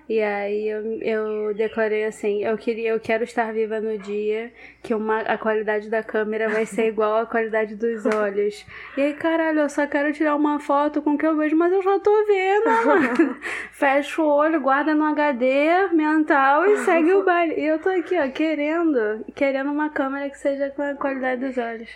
E 0.10 0.22
aí 0.22 0.70
eu, 0.70 1.02
eu 1.02 1.54
declarei 1.54 2.06
assim, 2.06 2.44
eu 2.44 2.58
queria, 2.58 2.92
eu 2.92 3.00
quero 3.00 3.26
estar 3.26 3.52
viva 3.52 3.82
no 3.82 3.98
dia 3.98 4.54
que 4.82 4.94
uma, 4.94 5.20
a 5.20 5.38
qualidade 5.38 5.90
da 5.90 6.02
câmera 6.02 6.48
vai 6.48 6.66
ser 6.66 6.88
igual 6.88 7.18
à 7.18 7.26
qualidade 7.26 7.76
dos 7.76 8.06
olhos. 8.06 8.66
E 8.96 9.02
aí, 9.02 9.14
caralho, 9.14 9.60
eu 9.60 9.70
só 9.70 9.86
quero 9.86 10.14
tirar 10.14 10.36
uma 10.36 10.62
foto 10.62 11.02
com 11.02 11.16
o 11.16 11.18
que 11.18 11.28
eu 11.28 11.36
vejo, 11.36 11.58
mas 11.58 11.74
eu 11.74 11.82
já 11.82 12.00
tô 12.00 12.26
vendo. 12.26 13.36
Fecha 13.72 14.22
o 14.22 14.28
olho, 14.28 14.62
guarda 14.62 14.96
no 14.96 15.04
HD 15.04 15.90
mental 15.92 16.66
e 16.66 16.78
segue 16.78 17.12
o 17.12 17.26
baile. 17.26 17.56
E 17.60 17.66
eu 17.66 17.80
tô 17.80 17.90
aqui, 17.90 18.18
ó, 18.18 18.30
querendo, 18.30 19.26
querendo 19.36 19.72
uma 19.72 19.90
câmera 19.90 20.30
que 20.30 20.38
seja 20.38 20.70
com 20.70 20.84
a 20.84 20.96
qualidade 20.96 21.46
dos 21.46 21.58
olhos. 21.58 21.90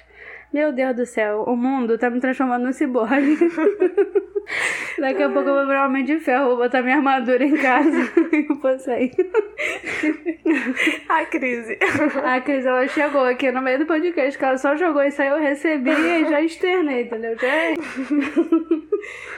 Meu 0.54 0.74
Deus 0.74 0.96
do 0.96 1.06
céu, 1.06 1.44
o 1.48 1.56
mundo 1.56 1.98
tá 1.98 2.10
me 2.10 2.20
transformando 2.20 2.66
num 2.66 2.74
ciborgue. 2.74 3.38
Daqui 5.00 5.24
a 5.24 5.30
pouco 5.30 5.48
eu 5.48 5.54
vou 5.56 5.66
virar 5.66 5.84
um 5.84 5.90
homem 5.90 6.04
de 6.04 6.20
ferro, 6.20 6.50
vou 6.50 6.58
botar 6.58 6.82
minha 6.82 6.98
armadura 6.98 7.44
em 7.44 7.56
casa 7.56 8.12
e 8.34 8.42
vou 8.54 8.78
sair. 8.80 9.12
Ai, 11.08 11.26
crise. 11.28 11.78
A 12.26 12.42
Cris, 12.42 12.66
ela 12.66 12.86
chegou 12.88 13.24
aqui 13.24 13.50
no 13.52 13.62
meio 13.62 13.80
do 13.80 13.86
podcast, 13.86 14.38
que 14.38 14.44
ela 14.44 14.58
só 14.58 14.76
jogou 14.76 15.04
isso 15.04 15.22
aí, 15.22 15.30
eu 15.30 15.40
recebi 15.40 15.92
e 15.92 16.30
já 16.30 16.42
externei, 16.42 17.04
entendeu? 17.04 17.38
É 17.42 17.74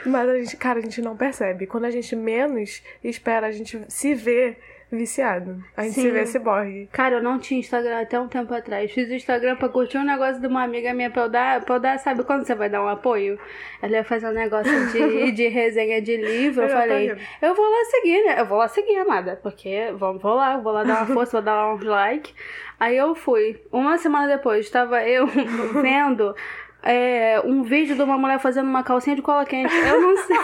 Mas 0.06 0.30
a 0.30 0.38
gente, 0.40 0.58
cara, 0.58 0.80
a 0.80 0.82
gente 0.82 1.02
não 1.02 1.16
percebe. 1.16 1.68
Quando 1.68 1.86
a 1.86 1.92
gente 1.92 2.16
menos 2.16 2.82
espera, 3.04 3.48
a 3.48 3.52
gente 3.52 3.80
se 3.88 4.16
vê 4.16 4.58
viciado. 4.92 5.64
A 5.76 5.84
gente 5.84 5.96
Sim. 5.96 6.02
se 6.04 6.12
vê 6.12 6.26
ciborgue. 6.26 6.88
Cara, 6.92 7.16
eu 7.16 7.24
não 7.24 7.40
tinha 7.40 7.60
Instagram 7.60 8.02
até 8.02 8.20
um 8.20 8.28
tempo 8.28 8.54
atrás. 8.54 8.92
Fiz 8.92 9.10
o 9.10 9.14
Instagram 9.14 9.56
pra 9.56 9.70
curtir 9.70 9.98
um 9.98 10.04
negócio 10.04 10.40
de 10.40 10.48
uma 10.48 10.64
amiga 10.64 10.94
minha 10.94 11.10
pra 11.10 11.24
eu 11.24 11.30
dar, 11.30 11.62
pra 11.62 11.76
eu 11.76 11.80
dar 11.80 11.98
sabe 12.00 12.24
quando 12.24 12.46
você 12.46 12.54
vai 12.56 12.70
dar 12.70 12.84
um 12.84 12.88
apoio? 12.88 13.40
Ela 13.82 13.94
ia 13.94 14.04
fazer 14.04 14.28
um 14.28 14.34
negócio 14.34 14.72
de, 14.92 15.32
de 15.34 15.48
resenha 15.48 16.02
de 16.02 16.18
livro. 16.18 16.64
Eu 16.64 16.70
Eu 16.70 16.76
falei, 16.76 17.18
eu 17.42 17.56
vou 17.56 17.66
lá 17.66 17.86
seguir, 17.86 18.24
né? 18.24 18.40
Eu 18.40 18.46
vou 18.46 18.58
lá 18.58 18.68
seguir, 18.68 18.98
amada. 18.98 19.40
Porque 19.42 19.92
vou, 19.98 20.18
vou 20.20 20.36
lá, 20.36 20.58
vou 20.58 20.72
lá 20.72 20.84
dar 20.84 21.04
uma 21.04 21.06
força, 21.14 21.38
vou 21.38 21.42
dar 21.42 21.74
uns 21.74 21.84
like. 21.84 22.34
Aí 22.80 22.98
eu 22.98 23.16
fui. 23.16 23.62
Uma 23.72 23.98
semana 23.98 24.28
depois, 24.28 24.66
estava 24.66 25.02
eu 25.08 25.26
vendo 25.82 26.36
é, 26.84 27.42
um 27.46 27.64
vídeo 27.64 27.96
de 27.96 28.02
uma 28.02 28.18
mulher 28.18 28.40
fazendo 28.40 28.68
uma 28.68 28.84
calcinha 28.84 29.16
de 29.16 29.22
cola 29.22 29.46
quente. 29.46 29.74
Eu 29.74 30.02
não 30.02 30.18
sei. 30.18 30.38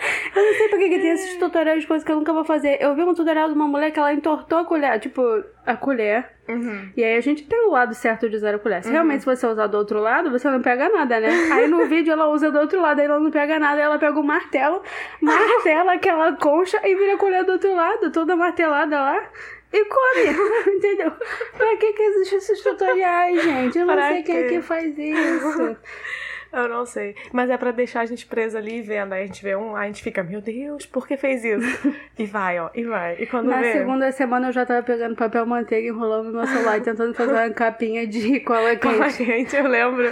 Eu 0.34 0.42
não 0.42 0.54
sei 0.54 0.68
pra 0.68 0.78
que, 0.78 0.88
que 0.88 0.98
tem 0.98 1.10
esses 1.10 1.36
tutoriais 1.36 1.82
de 1.82 1.86
coisas 1.86 2.04
que 2.04 2.10
eu 2.12 2.16
nunca 2.16 2.32
vou 2.32 2.44
fazer. 2.44 2.78
Eu 2.80 2.94
vi 2.94 3.02
um 3.02 3.14
tutorial 3.14 3.48
de 3.48 3.54
uma 3.54 3.66
mulher 3.66 3.90
que 3.90 3.98
ela 3.98 4.12
entortou 4.12 4.58
a 4.58 4.64
colher, 4.64 4.98
tipo, 4.98 5.22
a 5.66 5.76
colher. 5.76 6.30
E 6.96 7.04
aí 7.04 7.16
a 7.16 7.20
gente 7.20 7.46
tem 7.46 7.66
o 7.66 7.70
lado 7.70 7.94
certo 7.94 8.28
de 8.28 8.36
usar 8.36 8.54
a 8.54 8.58
colher. 8.58 8.82
Se 8.82 8.90
realmente 8.90 9.20
se 9.20 9.26
você 9.26 9.46
usar 9.46 9.66
do 9.66 9.76
outro 9.76 10.00
lado, 10.00 10.30
você 10.30 10.48
não 10.50 10.60
pega 10.62 10.88
nada, 10.88 11.20
né? 11.20 11.28
Aí 11.52 11.68
no 11.68 11.86
vídeo 11.86 12.12
ela 12.12 12.28
usa 12.28 12.50
do 12.50 12.58
outro 12.58 12.80
lado, 12.80 12.98
aí 13.00 13.06
ela 13.06 13.20
não 13.20 13.30
pega 13.30 13.58
nada, 13.58 13.76
aí 13.76 13.82
ela 13.82 13.98
pega 13.98 14.18
o 14.18 14.22
martelo, 14.24 14.82
martela 15.20 15.92
aquela 15.92 16.32
concha 16.32 16.80
e 16.84 16.94
vira 16.94 17.14
a 17.14 17.18
colher 17.18 17.44
do 17.44 17.52
outro 17.52 17.74
lado, 17.74 18.10
toda 18.10 18.34
martelada 18.34 19.00
lá. 19.00 19.22
E 19.72 19.84
come, 19.84 20.74
entendeu? 20.74 21.12
Pra 21.56 21.76
que 21.76 21.92
que 21.92 22.02
existem 22.02 22.38
esses 22.38 22.60
tutoriais, 22.62 23.42
gente? 23.42 23.78
Eu 23.78 23.86
não 23.86 23.94
Pra 23.94 24.08
sei 24.08 24.22
quem 24.24 24.36
é 24.36 24.48
que 24.48 24.60
faz 24.60 24.98
isso. 24.98 25.76
Eu 26.52 26.68
não 26.68 26.84
sei. 26.84 27.14
Mas 27.32 27.48
é 27.48 27.56
pra 27.56 27.70
deixar 27.70 28.00
a 28.00 28.06
gente 28.06 28.26
presa 28.26 28.58
ali 28.58 28.78
e 28.78 28.82
vendo. 28.82 29.12
Aí 29.12 29.22
a 29.22 29.26
gente 29.26 29.42
vê 29.42 29.54
um, 29.54 29.76
aí 29.76 29.84
a 29.84 29.86
gente 29.86 30.02
fica, 30.02 30.22
meu 30.22 30.40
Deus, 30.40 30.84
por 30.86 31.06
que 31.06 31.16
fez 31.16 31.44
isso? 31.44 31.90
e 32.18 32.26
vai, 32.26 32.58
ó, 32.58 32.70
e 32.74 32.84
vai. 32.84 33.16
E 33.20 33.26
quando 33.26 33.48
Na 33.48 33.60
vê. 33.60 33.72
segunda 33.72 34.10
semana 34.12 34.48
eu 34.48 34.52
já 34.52 34.66
tava 34.66 34.82
pegando 34.82 35.14
papel 35.14 35.46
manteiga, 35.46 35.88
enrolando 35.88 36.26
no 36.26 36.38
meu 36.38 36.46
celular 36.46 36.78
e 36.78 36.80
tentando 36.80 37.14
fazer 37.14 37.32
uma 37.32 37.50
capinha 37.50 38.06
de 38.06 38.40
cola 38.44 38.72
a 38.72 38.76
quente. 38.76 39.24
gente, 39.24 39.54
eu 39.56 39.66
lembro. 39.68 40.04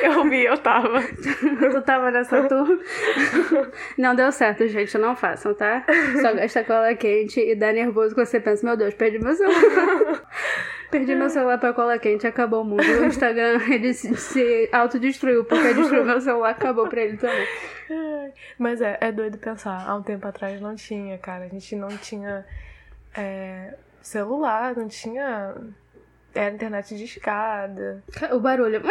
Eu 0.00 0.24
vi, 0.28 0.44
eu 0.44 0.56
tava. 0.58 1.00
Tu 1.02 1.82
tava 1.82 2.10
nessa 2.10 2.42
turma? 2.48 2.78
Não 3.98 4.14
deu 4.14 4.30
certo, 4.32 4.66
gente. 4.68 4.96
Não 4.98 5.16
façam, 5.16 5.54
tá? 5.54 5.84
Só 6.20 6.32
gasta 6.34 6.62
cola 6.64 6.94
quente 6.94 7.40
e 7.40 7.54
dá 7.54 7.72
nervoso 7.72 8.14
quando 8.14 8.26
você 8.26 8.38
pensa, 8.40 8.66
meu 8.66 8.76
Deus, 8.76 8.94
perdi 8.94 9.18
meu 9.18 9.34
celular. 9.34 10.22
Perdi 10.90 11.14
meu 11.14 11.30
celular 11.30 11.58
pra 11.58 11.72
cola 11.72 11.98
quente, 11.98 12.26
acabou 12.26 12.62
o 12.62 12.64
mundo. 12.64 12.82
O 12.82 13.04
Instagram, 13.04 13.60
ele 13.70 13.94
se, 13.94 14.14
se 14.16 14.68
autodestruiu, 14.72 15.44
porque 15.44 15.72
destruiu 15.72 16.04
meu 16.04 16.20
celular, 16.20 16.50
acabou 16.50 16.88
pra 16.88 17.02
ele 17.02 17.16
também. 17.16 17.46
Mas 18.58 18.80
é, 18.80 18.98
é 19.00 19.12
doido 19.12 19.38
pensar. 19.38 19.88
Há 19.88 19.94
um 19.94 20.02
tempo 20.02 20.26
atrás 20.26 20.60
não 20.60 20.74
tinha, 20.74 21.16
cara. 21.18 21.44
A 21.44 21.48
gente 21.48 21.76
não 21.76 21.88
tinha 21.96 22.44
é, 23.16 23.74
celular, 24.02 24.74
não 24.76 24.88
tinha. 24.88 25.54
Era 26.34 26.54
internet 26.54 26.96
de 26.96 27.04
escada. 27.04 28.02
O 28.32 28.40
barulho. 28.40 28.82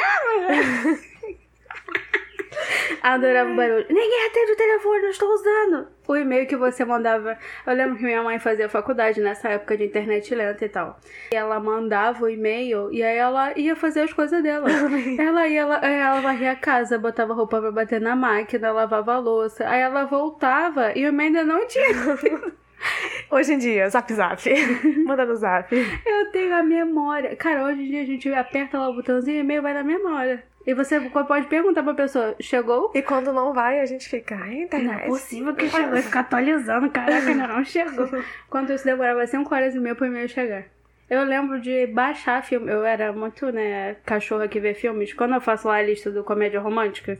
Adorava 3.01 3.51
o 3.51 3.55
barulho. 3.55 3.85
Ninguém 3.89 4.25
atende 4.27 4.51
o 4.51 4.57
telefone, 4.57 5.03
eu 5.03 5.09
estou 5.09 5.33
usando. 5.33 5.87
O 6.09 6.15
e-mail 6.15 6.47
que 6.47 6.55
você 6.55 6.83
mandava. 6.83 7.37
Eu 7.67 7.73
lembro 7.75 7.95
que 7.95 8.03
minha 8.03 8.23
mãe 8.23 8.39
fazia 8.39 8.67
faculdade 8.67 9.21
nessa 9.21 9.47
época 9.49 9.77
de 9.77 9.85
internet 9.85 10.33
lenta 10.33 10.65
e 10.65 10.69
tal. 10.69 10.99
E 11.31 11.35
ela 11.35 11.59
mandava 11.59 12.25
o 12.25 12.27
e-mail 12.27 12.91
e 12.91 13.03
aí 13.03 13.15
ela 13.15 13.55
ia 13.55 13.75
fazer 13.75 14.01
as 14.01 14.11
coisas 14.11 14.41
dela. 14.41 14.67
ela 15.19 15.47
ia, 15.47 15.61
ela, 15.61 15.75
ela 15.75 16.19
varria 16.19 16.53
a 16.53 16.55
casa, 16.55 16.97
botava 16.97 17.35
roupa 17.35 17.61
pra 17.61 17.71
bater 17.71 18.01
na 18.01 18.15
máquina, 18.15 18.71
lavava 18.71 19.13
a 19.13 19.19
louça. 19.19 19.69
Aí 19.69 19.81
ela 19.81 20.05
voltava 20.05 20.97
e 20.97 21.05
o 21.05 21.09
e-mail 21.09 21.27
ainda 21.27 21.43
não 21.43 21.67
tinha. 21.67 21.85
Hoje 23.29 23.53
em 23.53 23.59
dia, 23.59 23.87
zap 23.87 24.11
zap. 24.11 24.41
Manda 25.05 25.25
no 25.25 25.35
zap. 25.35 25.71
Eu 25.75 26.31
tenho 26.31 26.55
a 26.55 26.63
memória. 26.63 27.35
Cara, 27.35 27.65
hoje 27.65 27.83
em 27.83 27.85
dia 27.85 28.01
a 28.01 28.05
gente 28.05 28.33
aperta 28.33 28.79
lá 28.79 28.89
o 28.89 28.95
botãozinho 28.95 29.37
e 29.37 29.39
o 29.41 29.43
e-mail 29.43 29.61
vai 29.61 29.75
na 29.75 29.83
memória. 29.83 30.43
E 30.69 30.73
você 30.75 30.99
pode 31.01 31.47
perguntar 31.47 31.81
pra 31.81 31.95
pessoa: 31.95 32.35
chegou? 32.39 32.91
E 32.93 33.01
quando 33.01 33.33
não 33.33 33.53
vai, 33.55 33.79
a 33.79 33.87
gente 33.87 34.07
fica, 34.07 34.35
ai, 34.35 34.41
Não 34.49 34.55
é 34.55 34.63
internet. 34.65 35.07
possível 35.07 35.55
que 35.55 35.67
chegou 35.67 35.97
e 35.97 36.01
ficar 36.03 36.19
atualizando. 36.19 36.91
Caraca, 36.91 37.27
ainda 37.27 37.47
não 37.47 37.65
chegou. 37.65 38.07
Quanto 38.51 38.71
isso 38.71 38.85
demorava 38.85 39.25
5 39.25 39.55
horas 39.55 39.73
e 39.73 39.79
meia 39.79 39.95
pro 39.95 40.05
e-mail 40.05 40.29
chegar. 40.29 40.65
Eu 41.09 41.23
lembro 41.23 41.59
de 41.59 41.87
baixar 41.87 42.43
filme. 42.43 42.71
Eu 42.71 42.85
era 42.85 43.11
muito, 43.11 43.51
né, 43.51 43.95
cachorra 44.05 44.47
que 44.47 44.59
vê 44.59 44.75
filmes. 44.75 45.11
Quando 45.11 45.33
eu 45.33 45.41
faço 45.41 45.67
lá 45.67 45.75
a 45.77 45.81
lista 45.81 46.11
do 46.11 46.23
comédia 46.23 46.59
romântica, 46.59 47.17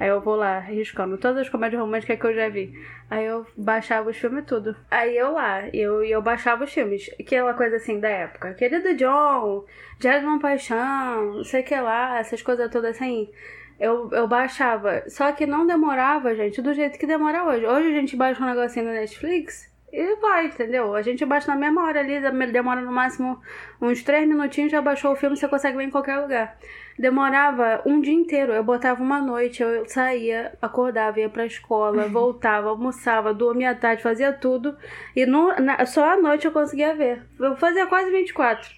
aí 0.00 0.08
eu 0.08 0.20
vou 0.20 0.34
lá 0.34 0.58
riscando 0.58 1.16
todas 1.16 1.42
as 1.42 1.48
comédias 1.48 1.80
românticas 1.80 2.18
que 2.18 2.26
eu 2.26 2.34
já 2.34 2.48
vi. 2.48 2.72
Aí 3.08 3.24
eu 3.26 3.46
baixava 3.56 4.10
os 4.10 4.16
filmes 4.16 4.44
tudo. 4.44 4.74
Aí 4.90 5.16
eu 5.16 5.32
lá, 5.32 5.68
eu, 5.72 6.02
eu 6.02 6.20
baixava 6.20 6.64
os 6.64 6.72
filmes. 6.72 7.08
Aquela 7.20 7.54
coisa 7.54 7.76
assim 7.76 8.00
da 8.00 8.08
época. 8.08 8.54
Querido 8.54 8.94
John, 8.96 9.64
Jasmine 10.00 10.40
Paixão, 10.40 11.34
não 11.36 11.44
sei 11.44 11.60
o 11.60 11.64
que 11.64 11.80
lá, 11.80 12.18
essas 12.18 12.42
coisas 12.42 12.68
todas 12.72 12.96
assim. 12.96 13.30
Eu, 13.78 14.10
eu 14.10 14.26
baixava. 14.26 15.04
Só 15.08 15.30
que 15.30 15.46
não 15.46 15.64
demorava, 15.64 16.34
gente, 16.34 16.60
do 16.60 16.74
jeito 16.74 16.98
que 16.98 17.06
demora 17.06 17.44
hoje. 17.44 17.64
Hoje 17.64 17.88
a 17.88 18.00
gente 18.00 18.16
baixa 18.16 18.42
um 18.42 18.46
negocinho 18.48 18.86
no 18.86 18.92
Netflix 18.92 19.77
e 19.92 20.16
vai, 20.16 20.46
entendeu? 20.46 20.94
A 20.94 21.00
gente 21.00 21.24
baixa 21.24 21.48
na 21.48 21.56
mesma 21.58 21.84
hora 21.84 22.00
ali, 22.00 22.20
demora 22.52 22.80
no 22.80 22.92
máximo 22.92 23.40
uns 23.80 24.02
três 24.02 24.28
minutinhos, 24.28 24.70
já 24.70 24.82
baixou 24.82 25.12
o 25.12 25.16
filme, 25.16 25.36
você 25.36 25.48
consegue 25.48 25.78
ver 25.78 25.84
em 25.84 25.90
qualquer 25.90 26.18
lugar. 26.18 26.58
Demorava 26.98 27.80
um 27.86 28.00
dia 28.00 28.12
inteiro, 28.12 28.52
eu 28.52 28.62
botava 28.62 29.02
uma 29.02 29.20
noite, 29.20 29.62
eu 29.62 29.88
saía, 29.88 30.52
acordava, 30.60 31.20
ia 31.20 31.28
pra 31.28 31.46
escola, 31.46 32.06
voltava, 32.08 32.68
almoçava, 32.68 33.32
dormia 33.32 33.70
à 33.70 33.74
tarde, 33.74 34.02
fazia 34.02 34.32
tudo. 34.32 34.76
E 35.16 35.24
no, 35.24 35.54
na, 35.56 35.86
só 35.86 36.12
à 36.12 36.16
noite 36.16 36.44
eu 36.44 36.52
conseguia 36.52 36.94
ver. 36.94 37.22
Eu 37.38 37.56
fazia 37.56 37.86
quase 37.86 38.10
24. 38.10 38.68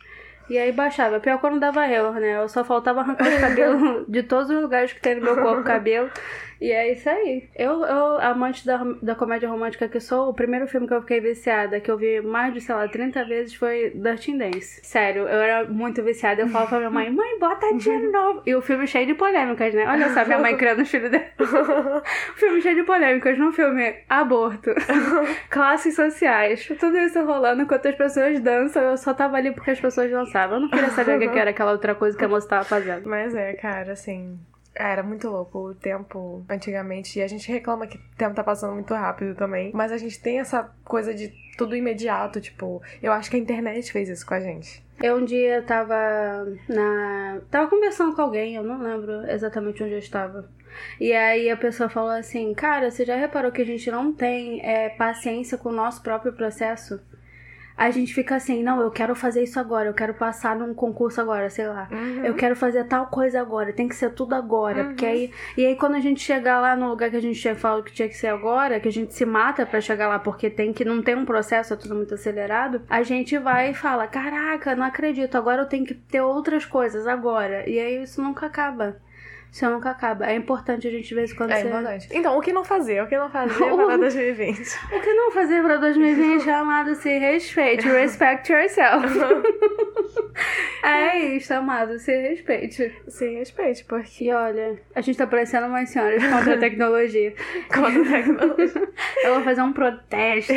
E 0.50 0.58
aí 0.58 0.72
baixava. 0.72 1.20
Pior 1.20 1.38
quando 1.38 1.60
dava 1.60 1.88
erro, 1.88 2.12
né? 2.14 2.36
Eu 2.36 2.48
só 2.48 2.64
faltava 2.64 3.00
arrancar 3.00 3.28
os 3.28 3.38
cabelos 3.40 4.04
de 4.08 4.22
todos 4.24 4.50
os 4.50 4.60
lugares 4.60 4.92
que 4.92 5.00
tem 5.00 5.14
no 5.14 5.22
meu 5.22 5.36
corpo 5.36 5.62
cabelo. 5.62 6.10
E 6.60 6.70
é 6.70 6.92
isso 6.92 7.08
aí. 7.08 7.48
Eu, 7.56 7.84
eu 7.84 8.20
amante 8.20 8.66
da, 8.66 8.84
da 9.00 9.14
comédia 9.14 9.48
romântica 9.48 9.88
que 9.88 9.98
sou, 9.98 10.28
o 10.28 10.34
primeiro 10.34 10.66
filme 10.66 10.86
que 10.86 10.92
eu 10.92 11.00
fiquei 11.00 11.20
viciada, 11.20 11.80
que 11.80 11.90
eu 11.90 11.96
vi 11.96 12.20
mais 12.20 12.52
de, 12.52 12.60
sei 12.60 12.74
lá, 12.74 12.86
30 12.86 13.24
vezes, 13.24 13.54
foi 13.54 13.92
Dirty 13.94 14.36
Dance. 14.36 14.80
Sério, 14.84 15.22
eu 15.22 15.40
era 15.40 15.64
muito 15.64 16.02
viciada. 16.02 16.42
Eu 16.42 16.48
falo 16.48 16.68
pra 16.68 16.78
minha 16.78 16.90
mãe, 16.90 17.08
mãe, 17.10 17.38
bota 17.38 17.74
de 17.74 17.90
novo. 18.08 18.42
E 18.44 18.54
o 18.54 18.60
filme 18.60 18.86
cheio 18.86 19.06
de 19.06 19.14
polêmicas, 19.14 19.72
né? 19.72 19.86
Olha 19.86 20.12
só, 20.12 20.24
minha 20.24 20.38
mãe 20.38 20.56
criando 20.58 20.82
os 20.82 20.90
filhos 20.90 21.10
dela. 21.10 21.24
o 21.38 22.36
filme 22.36 22.60
cheio 22.60 22.76
de 22.76 22.82
polêmicas, 22.82 23.38
no 23.38 23.52
filme 23.52 23.94
aborto, 24.08 24.70
classes 25.48 25.94
sociais, 25.94 26.66
tudo 26.78 26.98
isso 26.98 27.24
rolando 27.24 27.62
enquanto 27.62 27.88
as 27.88 27.94
pessoas 27.94 28.38
dançam. 28.40 28.82
Eu 28.82 28.96
só 28.98 29.14
tava 29.14 29.38
ali 29.38 29.50
porque 29.52 29.70
as 29.70 29.80
pessoas 29.80 30.10
dançavam. 30.10 30.56
Eu 30.56 30.60
não 30.62 30.68
queria 30.68 30.90
saber 30.90 31.16
o 31.16 31.32
que 31.32 31.38
era 31.38 31.50
aquela 31.50 31.72
outra 31.72 31.94
coisa 31.94 32.18
que 32.18 32.24
a 32.24 32.28
moça 32.28 32.48
tava 32.48 32.64
fazendo. 32.64 33.08
Mas 33.08 33.34
é, 33.34 33.54
cara, 33.54 33.92
assim, 33.92 34.38
era 34.74 35.02
muito 35.02 35.28
louco 35.28 35.58
o 35.70 35.74
tempo 35.74 36.44
antigamente. 36.48 37.18
E 37.18 37.22
a 37.22 37.28
gente 37.28 37.50
reclama 37.50 37.86
que 37.86 37.96
o 37.96 38.00
tempo 38.16 38.34
tá 38.34 38.44
passando 38.44 38.74
muito 38.74 38.94
rápido 38.94 39.34
também. 39.34 39.70
Mas 39.74 39.92
a 39.92 39.98
gente 39.98 40.20
tem 40.20 40.40
essa 40.40 40.70
coisa 40.84 41.14
de 41.14 41.32
tudo 41.56 41.76
imediato, 41.76 42.40
tipo. 42.40 42.82
Eu 43.02 43.12
acho 43.12 43.30
que 43.30 43.36
a 43.36 43.40
internet 43.40 43.92
fez 43.92 44.08
isso 44.08 44.26
com 44.26 44.34
a 44.34 44.40
gente. 44.40 44.82
Eu 45.02 45.16
um 45.16 45.24
dia 45.24 45.62
tava 45.62 45.94
na. 46.68 47.40
Tava 47.50 47.68
conversando 47.68 48.14
com 48.14 48.22
alguém, 48.22 48.54
eu 48.54 48.62
não 48.62 48.82
lembro 48.82 49.30
exatamente 49.30 49.82
onde 49.82 49.92
eu 49.92 49.98
estava. 49.98 50.48
E 50.98 51.12
aí 51.12 51.50
a 51.50 51.56
pessoa 51.56 51.88
falou 51.88 52.10
assim: 52.10 52.52
Cara, 52.54 52.90
você 52.90 53.04
já 53.04 53.16
reparou 53.16 53.50
que 53.50 53.62
a 53.62 53.66
gente 53.66 53.90
não 53.90 54.12
tem 54.12 54.64
é, 54.64 54.90
paciência 54.90 55.58
com 55.58 55.70
o 55.70 55.72
nosso 55.72 56.02
próprio 56.02 56.32
processo? 56.32 57.00
A 57.80 57.90
gente 57.90 58.12
fica 58.12 58.36
assim, 58.36 58.62
não, 58.62 58.78
eu 58.78 58.90
quero 58.90 59.14
fazer 59.14 59.42
isso 59.42 59.58
agora, 59.58 59.88
eu 59.88 59.94
quero 59.94 60.12
passar 60.12 60.54
num 60.54 60.74
concurso 60.74 61.18
agora, 61.18 61.48
sei 61.48 61.66
lá. 61.66 61.88
Uhum. 61.90 62.26
Eu 62.26 62.34
quero 62.34 62.54
fazer 62.54 62.84
tal 62.84 63.06
coisa 63.06 63.40
agora, 63.40 63.72
tem 63.72 63.88
que 63.88 63.94
ser 63.96 64.10
tudo 64.10 64.34
agora. 64.34 64.82
Uhum. 64.82 64.88
Porque 64.88 65.06
aí. 65.06 65.30
E 65.56 65.64
aí 65.64 65.74
quando 65.74 65.94
a 65.94 66.00
gente 66.00 66.20
chegar 66.20 66.60
lá 66.60 66.76
no 66.76 66.90
lugar 66.90 67.08
que 67.08 67.16
a 67.16 67.22
gente 67.22 67.40
tinha 67.40 67.56
falado 67.56 67.82
que 67.82 67.90
tinha 67.90 68.06
que 68.06 68.18
ser 68.18 68.26
agora, 68.26 68.78
que 68.78 68.88
a 68.88 68.92
gente 68.92 69.14
se 69.14 69.24
mata 69.24 69.64
para 69.64 69.80
chegar 69.80 70.08
lá 70.08 70.18
porque 70.18 70.50
tem 70.50 70.74
que 70.74 70.84
não 70.84 71.00
tem 71.00 71.14
um 71.14 71.24
processo, 71.24 71.72
é 71.72 71.76
tudo 71.76 71.94
muito 71.94 72.12
acelerado, 72.12 72.82
a 72.86 73.02
gente 73.02 73.38
vai 73.38 73.70
e 73.70 73.74
fala: 73.74 74.06
Caraca, 74.06 74.76
não 74.76 74.84
acredito, 74.84 75.38
agora 75.38 75.62
eu 75.62 75.66
tenho 75.66 75.86
que 75.86 75.94
ter 75.94 76.20
outras 76.20 76.66
coisas 76.66 77.06
agora. 77.06 77.66
E 77.66 77.80
aí 77.80 78.02
isso 78.02 78.20
nunca 78.20 78.44
acaba. 78.44 78.98
Isso 79.52 79.68
nunca 79.68 79.90
acaba. 79.90 80.30
É 80.30 80.36
importante 80.36 80.86
a 80.86 80.90
gente 80.90 81.12
ver 81.14 81.24
isso 81.24 81.36
quando 81.36 81.52
é 81.52 81.60
importante. 81.60 82.08
Então, 82.12 82.38
o 82.38 82.40
que 82.40 82.52
não 82.52 82.64
fazer? 82.64 83.02
O 83.02 83.08
que 83.08 83.16
não 83.16 83.28
fazer 83.28 83.54
para 83.58 83.96
2020? 83.96 84.78
o 84.92 85.00
que 85.00 85.12
não 85.12 85.30
fazer 85.32 85.62
para 85.62 85.76
2020 85.78 86.48
é 86.48 86.54
amado 86.54 86.94
se 86.94 87.18
respeite. 87.18 87.88
Respect 87.88 88.52
yourself. 88.52 89.06
é 90.84 91.18
isso, 91.18 91.52
amado, 91.52 91.98
se 91.98 92.16
respeite. 92.16 92.94
Se 93.08 93.28
respeite, 93.34 93.84
porque... 93.84 94.24
E 94.24 94.32
olha, 94.32 94.78
a 94.94 95.00
gente 95.00 95.16
tá 95.16 95.26
parecendo 95.26 95.66
umas 95.66 95.88
senhoras 95.90 96.22
contra 96.24 96.54
a 96.54 96.58
tecnologia. 96.58 97.34
contra 97.72 98.02
a 98.02 98.22
tecnologia. 98.22 98.88
Eu 99.24 99.34
vou 99.34 99.42
fazer 99.42 99.62
um 99.62 99.72
protesto. 99.72 100.52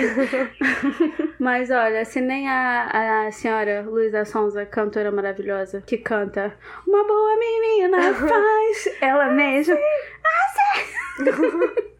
Mas 1.39 1.71
olha, 1.71 2.05
se 2.05 2.21
nem 2.21 2.47
a, 2.47 3.25
a 3.25 3.31
senhora 3.31 3.81
Luísa 3.81 4.25
Sonza, 4.25 4.65
cantora 4.65 5.11
maravilhosa, 5.11 5.81
que 5.81 5.97
canta 5.97 6.53
Uma 6.87 7.03
boa 7.05 7.37
menina 7.37 8.13
faz 8.13 8.82
ela 9.01 9.31
mesma. 9.31 9.75
Ah, 9.75 10.53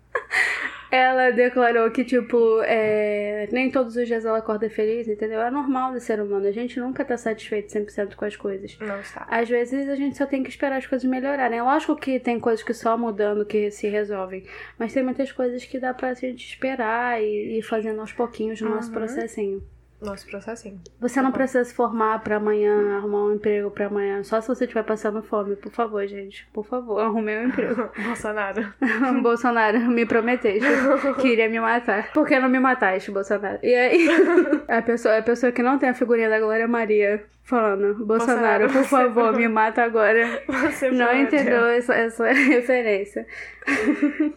ela 0.91 1.31
declarou 1.31 1.89
que, 1.89 2.03
tipo, 2.03 2.61
é, 2.63 3.47
nem 3.51 3.71
todos 3.71 3.95
os 3.95 4.07
dias 4.07 4.25
ela 4.25 4.37
acorda 4.37 4.69
feliz, 4.69 5.07
entendeu? 5.07 5.41
É 5.41 5.49
normal 5.49 5.91
do 5.91 5.99
ser 5.99 6.21
humano. 6.21 6.45
A 6.45 6.51
gente 6.51 6.79
nunca 6.79 7.03
tá 7.03 7.17
satisfeito 7.17 7.73
100% 7.73 8.15
com 8.15 8.25
as 8.25 8.35
coisas. 8.35 8.77
Não 8.79 8.99
está. 8.99 9.25
Às 9.29 9.49
vezes 9.49 9.89
a 9.89 9.95
gente 9.95 10.17
só 10.17 10.25
tem 10.25 10.43
que 10.43 10.49
esperar 10.49 10.77
as 10.77 10.85
coisas 10.85 11.09
melhorarem. 11.09 11.61
Lógico 11.61 11.95
que 11.95 12.19
tem 12.19 12.39
coisas 12.39 12.63
que 12.63 12.73
só 12.73 12.97
mudando 12.97 13.45
que 13.45 13.71
se 13.71 13.87
resolvem. 13.87 14.45
Mas 14.77 14.93
tem 14.93 15.03
muitas 15.03 15.31
coisas 15.31 15.65
que 15.65 15.79
dá 15.79 15.93
pra 15.93 16.13
gente 16.13 16.45
esperar 16.45 17.21
e 17.21 17.57
ir 17.57 17.63
fazendo 17.63 17.99
aos 17.99 18.13
pouquinhos 18.13 18.61
no 18.61 18.69
uhum. 18.69 18.75
nosso 18.75 18.91
processinho 18.91 19.63
nosso 20.03 20.25
processinho. 20.27 20.81
Você 20.99 21.21
não 21.21 21.31
precisa 21.31 21.63
se 21.63 21.73
formar 21.73 22.19
para 22.19 22.37
amanhã, 22.37 22.97
arrumar 22.97 23.25
um 23.25 23.33
emprego 23.33 23.71
para 23.71 23.87
amanhã. 23.87 24.23
Só 24.23 24.39
se 24.41 24.47
você 24.47 24.65
estiver 24.65 24.83
passando 24.83 25.21
fome, 25.21 25.55
por 25.55 25.71
favor, 25.71 26.05
gente. 26.07 26.47
Por 26.53 26.65
favor, 26.65 26.99
arrume 26.99 27.37
um 27.37 27.47
emprego. 27.47 27.89
Bolsonaro. 28.03 28.73
Bolsonaro, 29.21 29.79
me 29.79 30.05
prometeste 30.05 30.67
que 31.19 31.27
iria 31.27 31.49
me 31.49 31.59
matar. 31.59 32.11
Por 32.13 32.27
que 32.27 32.39
não 32.39 32.49
me 32.49 32.59
mataste, 32.59 33.11
Bolsonaro? 33.11 33.59
E 33.63 33.73
aí, 33.73 34.07
a 34.67 34.81
pessoa, 34.81 35.17
a 35.17 35.21
pessoa 35.21 35.51
que 35.51 35.63
não 35.63 35.77
tem 35.77 35.89
a 35.89 35.93
figurinha 35.93 36.29
da 36.29 36.39
Glória 36.39 36.67
Maria 36.67 37.23
falando, 37.43 38.05
Bolsonaro, 38.05 38.67
Bolsonaro 38.67 38.73
por 38.73 38.83
favor, 38.85 39.35
me 39.35 39.47
mata 39.47 39.83
agora. 39.83 40.41
Você 40.47 40.89
não 40.89 41.07
pode. 41.07 41.19
entendeu 41.19 41.67
essa, 41.67 41.93
essa 41.93 42.25
referência. 42.31 43.27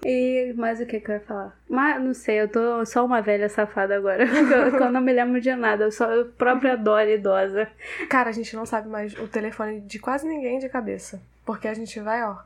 e 0.05 0.53
mais 0.57 0.81
o 0.81 0.87
que 0.87 1.01
que 1.01 1.11
eu 1.11 1.15
ia 1.15 1.21
falar? 1.21 1.57
Mas 1.69 2.03
não 2.03 2.13
sei, 2.13 2.41
eu 2.41 2.49
tô 2.49 2.85
só 2.85 3.05
uma 3.05 3.23
velha 3.23 3.49
safada 3.49 3.97
agora. 3.97 4.25
eu, 4.27 4.79
eu 4.79 4.93
não 4.93 5.01
me 5.01 5.13
lembro 5.13 5.41
de 5.41 5.55
nada, 5.55 5.85
eu 5.85 5.93
sou 5.93 6.07
a 6.07 6.25
própria 6.37 6.77
Dora 6.77 7.11
idosa. 7.11 7.69
Cara, 8.09 8.31
a 8.31 8.33
gente 8.33 8.55
não 8.57 8.67
sabe 8.67 8.89
mais 8.89 9.15
o 9.15 9.29
telefone 9.29 9.81
de 9.81 9.99
quase 9.99 10.27
ninguém 10.27 10.59
de 10.59 10.69
cabeça. 10.69 11.23
Porque 11.45 11.69
a 11.69 11.75
gente 11.75 12.01
vai, 12.01 12.25
ó. 12.25 12.37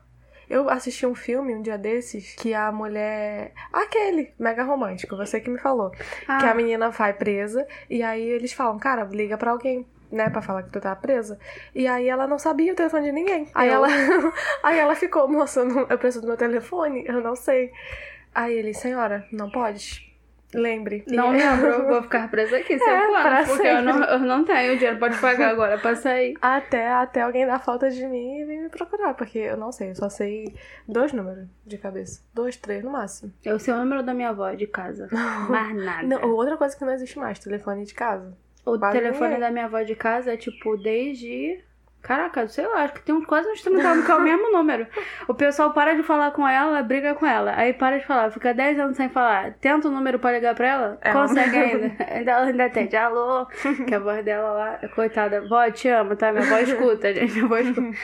Eu 0.47 0.69
assisti 0.69 1.05
um 1.05 1.15
filme 1.15 1.55
um 1.55 1.61
dia 1.61 1.77
desses 1.77 2.35
que 2.35 2.53
a 2.53 2.71
mulher. 2.73 3.53
Aquele, 3.71 4.33
mega 4.37 4.63
romântico, 4.63 5.15
você 5.15 5.39
que 5.39 5.49
me 5.49 5.57
falou. 5.57 5.91
Ah. 6.27 6.39
Que 6.39 6.45
a 6.45 6.53
menina 6.53 6.89
vai 6.89 7.13
presa 7.13 7.65
e 7.89 8.03
aí 8.03 8.21
eles 8.21 8.51
falam, 8.51 8.77
cara, 8.77 9.05
liga 9.05 9.37
pra 9.37 9.51
alguém 9.51 9.87
né, 10.11 10.29
pra 10.29 10.41
falar 10.41 10.63
que 10.63 10.71
tu 10.71 10.79
tá 10.79 10.95
presa. 10.95 11.39
E 11.73 11.87
aí 11.87 12.09
ela 12.09 12.27
não 12.27 12.37
sabia 12.37 12.73
o 12.73 12.75
telefone 12.75 13.05
de 13.05 13.11
ninguém. 13.11 13.47
Aí 13.53 13.69
eu... 13.69 13.75
ela, 13.75 13.87
aí 14.63 14.77
ela 14.77 14.95
ficou, 14.95 15.27
moça, 15.27 15.61
eu 15.61 15.97
preciso 15.97 16.21
do 16.21 16.27
meu 16.27 16.37
telefone, 16.37 17.05
eu 17.07 17.21
não 17.21 17.35
sei. 17.35 17.71
Aí 18.33 18.53
ele, 18.53 18.73
senhora, 18.73 19.25
não 19.31 19.49
pode. 19.49 20.11
Lembre. 20.53 21.03
Não 21.07 21.31
lembro, 21.31 21.87
vou 21.87 22.03
ficar 22.03 22.29
presa 22.29 22.57
aqui 22.57 22.77
cinco 22.77 22.89
é, 22.89 23.05
anos, 23.05 23.49
porque 23.49 23.67
eu 23.67 23.81
não, 23.81 24.03
eu 24.03 24.19
não 24.19 24.43
tenho 24.43 24.75
dinheiro, 24.75 24.99
pode 24.99 25.17
pagar 25.17 25.49
agora 25.49 25.77
pra 25.77 25.95
sair. 25.95 26.35
Até, 26.41 26.89
até 26.89 27.21
alguém 27.21 27.45
dar 27.45 27.59
falta 27.59 27.89
de 27.89 28.05
mim 28.05 28.39
e 28.39 28.45
vir 28.45 28.61
me 28.61 28.69
procurar, 28.69 29.13
porque 29.13 29.37
eu 29.37 29.55
não 29.55 29.71
sei, 29.71 29.91
eu 29.91 29.95
só 29.95 30.09
sei 30.09 30.53
dois 30.87 31.13
números 31.13 31.47
de 31.65 31.77
cabeça. 31.77 32.21
Dois, 32.33 32.57
três 32.57 32.83
no 32.83 32.91
máximo. 32.91 33.31
Eu 33.43 33.59
sei 33.59 33.73
o 33.73 33.77
número 33.77 34.03
da 34.03 34.13
minha 34.13 34.29
avó 34.29 34.51
de 34.51 34.67
casa. 34.67 35.07
Mais 35.49 35.75
nada. 35.75 36.03
Não, 36.03 36.29
outra 36.31 36.57
coisa 36.57 36.75
que 36.75 36.83
não 36.83 36.91
existe 36.91 37.17
mais, 37.17 37.39
telefone 37.39 37.85
de 37.85 37.93
casa. 37.93 38.35
O 38.65 38.77
quase 38.77 38.99
telefone 38.99 39.37
da 39.37 39.51
minha 39.51 39.65
avó 39.65 39.81
de 39.81 39.95
casa 39.95 40.33
é 40.33 40.37
tipo 40.37 40.77
desde. 40.77 41.59
Caraca, 42.01 42.47
sei 42.47 42.65
lá, 42.65 42.83
acho 42.83 42.95
que 42.95 43.01
tem 43.03 43.21
quase 43.23 43.47
uns 43.51 43.61
30 43.61 43.87
anos 43.87 44.05
que 44.05 44.11
é 44.11 44.15
o 44.15 44.21
mesmo 44.21 44.51
número. 44.51 44.87
O 45.27 45.35
pessoal 45.35 45.71
para 45.71 45.93
de 45.93 46.01
falar 46.01 46.31
com 46.31 46.47
ela, 46.47 46.81
briga 46.81 47.13
com 47.13 47.27
ela. 47.27 47.53
Aí 47.55 47.73
para 47.73 47.99
de 47.99 48.07
falar, 48.07 48.31
fica 48.31 48.55
10 48.55 48.79
anos 48.79 48.97
sem 48.97 49.07
falar. 49.07 49.53
Tenta 49.61 49.87
o 49.87 49.91
número 49.91 50.17
pra 50.17 50.31
ligar 50.31 50.55
pra 50.55 50.67
ela, 50.67 50.97
é 51.01 51.11
consegue 51.11 51.57
um... 51.57 51.61
ainda. 51.61 51.95
ainda. 52.09 52.31
Ela 52.31 52.45
ainda 52.47 52.65
atende. 52.65 52.95
Alô, 52.95 53.45
que 53.87 53.93
a 53.93 53.99
voz 53.99 54.25
dela 54.25 54.51
lá, 54.51 54.79
coitada. 54.95 55.47
Vó, 55.47 55.69
te 55.69 55.89
amo, 55.89 56.15
tá? 56.15 56.31
Minha 56.31 56.43
avó 56.43 56.57
escuta, 56.57 57.13
gente. 57.13 57.33
Minha 57.33 57.45
avó 57.45 57.57
escuta. 57.57 57.97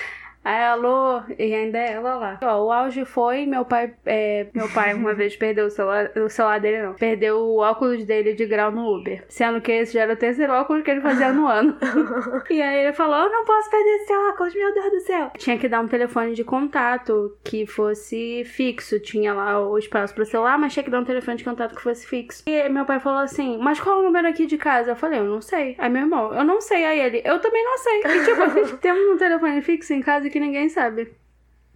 Aí, 0.48 0.64
alô, 0.64 1.22
e 1.38 1.54
ainda 1.54 1.78
é 1.78 1.92
ela 1.92 2.16
lá. 2.16 2.40
Ó, 2.42 2.68
o 2.68 2.72
auge 2.72 3.04
foi, 3.04 3.46
meu 3.46 3.66
pai, 3.66 3.94
é, 4.06 4.48
meu 4.54 4.70
pai 4.70 4.94
uma 4.94 5.14
vez 5.14 5.36
perdeu 5.36 5.66
o 5.66 5.70
celular, 5.70 6.10
o 6.16 6.30
celular 6.30 6.62
dele 6.62 6.84
não, 6.84 6.94
perdeu 6.94 7.38
o 7.38 7.58
óculos 7.58 8.06
dele 8.06 8.32
de 8.34 8.46
grau 8.46 8.72
no 8.72 8.96
Uber. 8.96 9.26
Sendo 9.28 9.60
que 9.60 9.74
esse 9.74 9.96
já 9.96 10.04
era 10.04 10.14
o 10.14 10.16
terceiro 10.16 10.54
óculos 10.54 10.84
que 10.84 10.92
ele 10.92 11.02
fazia 11.02 11.34
no 11.34 11.46
ano. 11.48 11.78
e 12.50 12.62
aí 12.62 12.86
ele 12.86 12.94
falou, 12.94 13.18
eu 13.26 13.30
não 13.30 13.44
posso 13.44 13.70
perder 13.70 13.96
esse 13.98 14.14
óculos, 14.14 14.56
meu 14.56 14.74
Deus 14.74 14.90
do 14.90 15.00
céu. 15.02 15.32
Tinha 15.38 15.58
que 15.58 15.68
dar 15.68 15.82
um 15.82 15.88
telefone 15.90 16.34
de 16.34 16.46
contato 16.46 17.38
que 17.44 17.66
fosse 17.66 18.46
fixo. 18.46 19.02
Tinha 19.02 19.34
lá 19.34 19.60
o 19.60 19.78
espaço 19.78 20.16
pro 20.16 20.26
celular, 20.26 20.58
mas 20.58 20.72
tinha 20.72 20.84
que 20.86 20.90
dar 20.90 21.02
um 21.02 21.06
telefone 21.06 21.36
de 21.36 21.44
contato 21.44 21.76
que 21.76 21.82
fosse 21.82 22.08
fixo. 22.08 22.44
E 22.48 22.70
meu 22.70 22.86
pai 22.86 23.02
falou 23.02 23.20
assim, 23.20 23.58
mas 23.58 23.82
qual 23.82 23.98
é 23.98 24.00
o 24.00 24.04
número 24.04 24.30
aqui 24.30 24.46
de 24.46 24.58
casa? 24.58 24.92
Eu 24.92 24.96
falei, 24.96 25.20
eu 25.20 25.26
não 25.26 25.42
sei. 25.42 25.76
Aí 25.78 25.90
meu 25.90 26.04
irmão, 26.04 26.34
eu 26.34 26.46
não 26.46 26.62
sei. 26.62 26.86
Aí 26.86 27.02
ele, 27.02 27.22
eu 27.26 27.38
também 27.40 27.66
não 27.66 27.78
sei. 27.78 28.00
E 28.00 28.24
tipo, 28.24 28.78
temos 28.80 29.14
um 29.14 29.18
telefone 29.18 29.62
fixo 29.62 29.92
em 29.92 30.02
casa 30.02 30.30
que 30.30 30.37
ninguém 30.40 30.70
sabe. 30.70 31.14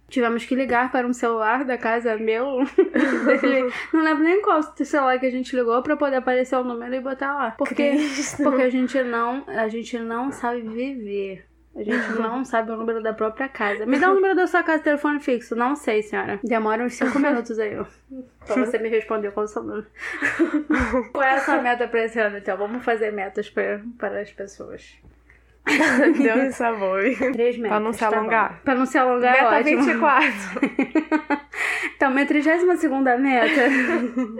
Tivemos 0.08 0.44
que 0.44 0.54
ligar 0.54 0.92
para 0.92 1.06
um 1.06 1.12
celular 1.12 1.64
da 1.64 1.78
casa 1.78 2.16
meu. 2.18 2.58
não 3.94 4.02
lembro 4.02 4.24
nem 4.24 4.42
qual 4.42 4.62
celular 4.62 5.18
que 5.18 5.24
a 5.24 5.30
gente 5.30 5.56
ligou 5.56 5.82
para 5.82 5.96
poder 5.96 6.16
aparecer 6.16 6.56
o 6.56 6.64
número 6.64 6.94
e 6.94 7.00
botar 7.00 7.34
lá. 7.34 7.50
Porque, 7.52 7.94
porque 8.42 8.62
a 8.62 8.68
gente 8.68 9.02
não, 9.02 9.42
a 9.46 9.68
gente 9.68 9.98
não 9.98 10.30
sabe 10.30 10.60
viver. 10.60 11.46
A 11.74 11.82
gente 11.82 12.20
não 12.20 12.44
sabe 12.44 12.70
o 12.70 12.76
número 12.76 13.02
da 13.02 13.14
própria 13.14 13.48
casa. 13.48 13.86
Me 13.86 13.98
dá 13.98 14.10
o 14.10 14.14
número 14.14 14.34
da 14.34 14.46
sua 14.46 14.62
casa 14.62 14.82
telefone 14.82 15.20
fixo. 15.20 15.56
Não 15.56 15.74
sei, 15.74 16.02
senhora. 16.02 16.38
Demora 16.44 16.84
uns 16.84 16.94
5 16.94 17.18
minutos 17.18 17.58
aí. 17.58 17.74
Pra 18.46 18.56
você 18.56 18.78
me 18.78 18.88
responder 18.88 19.30
qual 19.30 19.44
é 19.44 19.48
o 19.48 19.48
seu 19.48 19.62
número. 19.62 19.86
qual 21.12 21.24
é 21.24 21.34
a 21.34 21.40
sua 21.40 21.62
meta 21.62 21.88
pra 21.88 22.04
esse 22.04 22.20
ano, 22.20 22.36
então? 22.36 22.56
Vamos 22.56 22.84
fazer 22.84 23.10
metas 23.12 23.48
pra, 23.48 23.80
para 23.98 24.20
as 24.20 24.30
pessoas. 24.30 24.94
Deu 26.22 26.36
um 26.36 26.50
sabor. 26.52 27.02
Três 27.32 27.56
metas. 27.56 27.70
Pra 27.70 27.80
não 27.80 27.92
se 27.92 27.98
tá 28.00 28.10
bom. 28.10 28.16
alongar. 28.16 28.60
pra 28.64 28.74
não 28.74 28.86
se 28.86 28.98
alongar, 28.98 29.34
é 29.36 29.42
Meta 29.42 29.56
ótimo. 29.56 29.82
24. 29.84 31.42
Então, 31.94 32.10
minha 32.10 32.26
32 32.26 32.82
meta. 33.20 33.60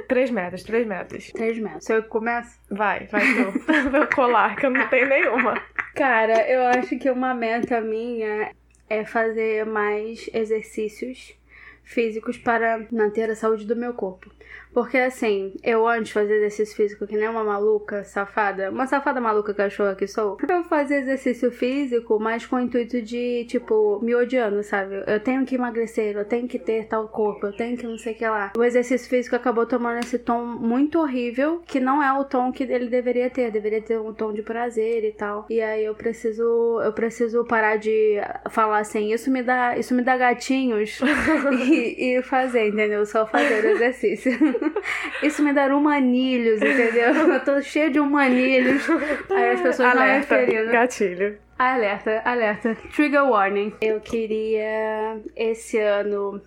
três 0.09 0.31
metas, 0.33 0.63
três 0.65 0.85
metas. 0.87 1.31
Três 1.33 1.59
metas. 1.59 1.85
Sou 1.85 1.97
eu 1.97 2.03
começo? 2.03 2.59
Vai, 2.69 3.07
vai 3.07 3.23
tu. 3.23 3.97
Eu 3.97 4.07
colar, 4.09 4.57
que 4.57 4.67
eu 4.67 4.71
não 4.71 4.89
tenho 4.89 5.09
nenhuma. 5.09 5.55
Cara, 5.95 6.49
eu 6.51 6.63
acho 6.67 6.99
que 6.99 7.09
uma 7.09 7.33
meta 7.35 7.81
minha 7.81 8.51
é 8.91 9.05
fazer 9.05 9.65
mais 9.65 10.29
exercícios 10.35 11.37
físicos 11.85 12.37
para 12.37 12.85
manter 12.91 13.31
a 13.31 13.37
saúde 13.37 13.65
do 13.65 13.77
meu 13.77 13.95
corpo. 13.95 14.29
Porque 14.73 14.97
assim, 14.99 15.55
eu 15.63 15.87
antes 15.87 16.13
fazia 16.13 16.37
exercício 16.37 16.77
físico 16.77 17.07
que 17.07 17.17
nem 17.17 17.29
uma 17.29 17.45
maluca, 17.45 18.05
safada, 18.05 18.71
uma 18.71 18.87
safada 18.87 19.21
maluca 19.21 19.53
cachorra 19.55 19.95
que 19.95 20.07
sou. 20.07 20.37
Eu 20.49 20.65
fazia 20.65 20.99
exercício 20.99 21.51
físico, 21.51 22.19
mas 22.19 22.47
com 22.47 22.57
o 22.57 22.61
intuito 22.61 23.01
de, 23.03 23.45
tipo, 23.49 24.01
me 24.03 24.15
odiando, 24.15 24.63
sabe? 24.63 25.03
Eu 25.07 25.21
tenho 25.21 25.45
que 25.45 25.55
emagrecer, 25.55 26.17
eu 26.17 26.25
tenho 26.25 26.49
que 26.49 26.59
ter 26.59 26.87
tal 26.87 27.09
corpo, 27.09 27.47
eu 27.47 27.53
tenho 27.53 27.77
que 27.77 27.87
não 27.87 27.99
sei 27.99 28.15
o 28.15 28.17
que 28.17 28.27
lá. 28.27 28.53
O 28.57 28.65
exercício 28.65 29.09
físico 29.09 29.37
acabou 29.37 29.67
tomando 29.67 29.99
esse 30.01 30.19
tom 30.19 30.45
muito 30.45 30.99
horrível, 30.99 31.63
que 31.67 31.79
não 31.79 32.03
é 32.03 32.13
o 32.19 32.25
tom 32.25 32.51
que 32.51 32.63
ele 32.63 32.89
deveria 32.89 33.29
ter. 33.29 33.51
Deveria 33.51 33.83
ter 33.83 33.99
um 33.99 34.15
tom 34.15 34.33
de 34.33 34.43
prazer 34.43 35.05
e 35.05 35.13
tal. 35.13 35.47
E 35.51 35.61
aí 35.61 35.85
eu 35.85 35.95
preciso, 35.95 36.81
eu 36.83 36.93
preciso 36.93 37.45
parar 37.45 37.77
de 37.77 38.21
falar 38.51 38.79
assim, 38.79 39.13
isso 39.13 39.31
me 39.31 39.43
dá, 39.43 39.77
isso 39.77 39.95
me 39.95 40.03
dá 40.03 40.17
gatinhos 40.17 41.01
e, 41.69 42.17
e 42.17 42.23
fazer, 42.23 42.69
entendeu? 42.69 43.05
Só 43.05 43.27
fazer 43.27 43.65
o 43.65 43.69
exercício. 43.69 44.33
Isso 45.23 45.43
me 45.43 45.53
dá 45.53 45.67
humanilhos, 45.67 46.61
entendeu? 46.61 47.15
Eu 47.15 47.41
tô 47.45 47.61
cheia 47.61 47.91
de 47.91 47.99
humanilhos. 48.01 48.89
Aí 49.31 49.51
as 49.51 49.61
pessoas 49.61 49.89
Alerta, 49.95 50.35
não 50.35 50.41
me 50.41 50.47
referindo. 50.47 50.73
gatilho. 50.73 51.39
Alerta, 51.59 52.23
alerta. 52.25 52.77
Trigger 52.95 53.25
warning. 53.25 53.73
Eu 53.81 54.01
queria, 54.01 55.21
esse 55.37 55.79
ano, 55.79 56.43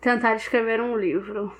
tentar 0.00 0.34
escrever 0.34 0.80
um 0.80 0.96
livro. 0.96 1.52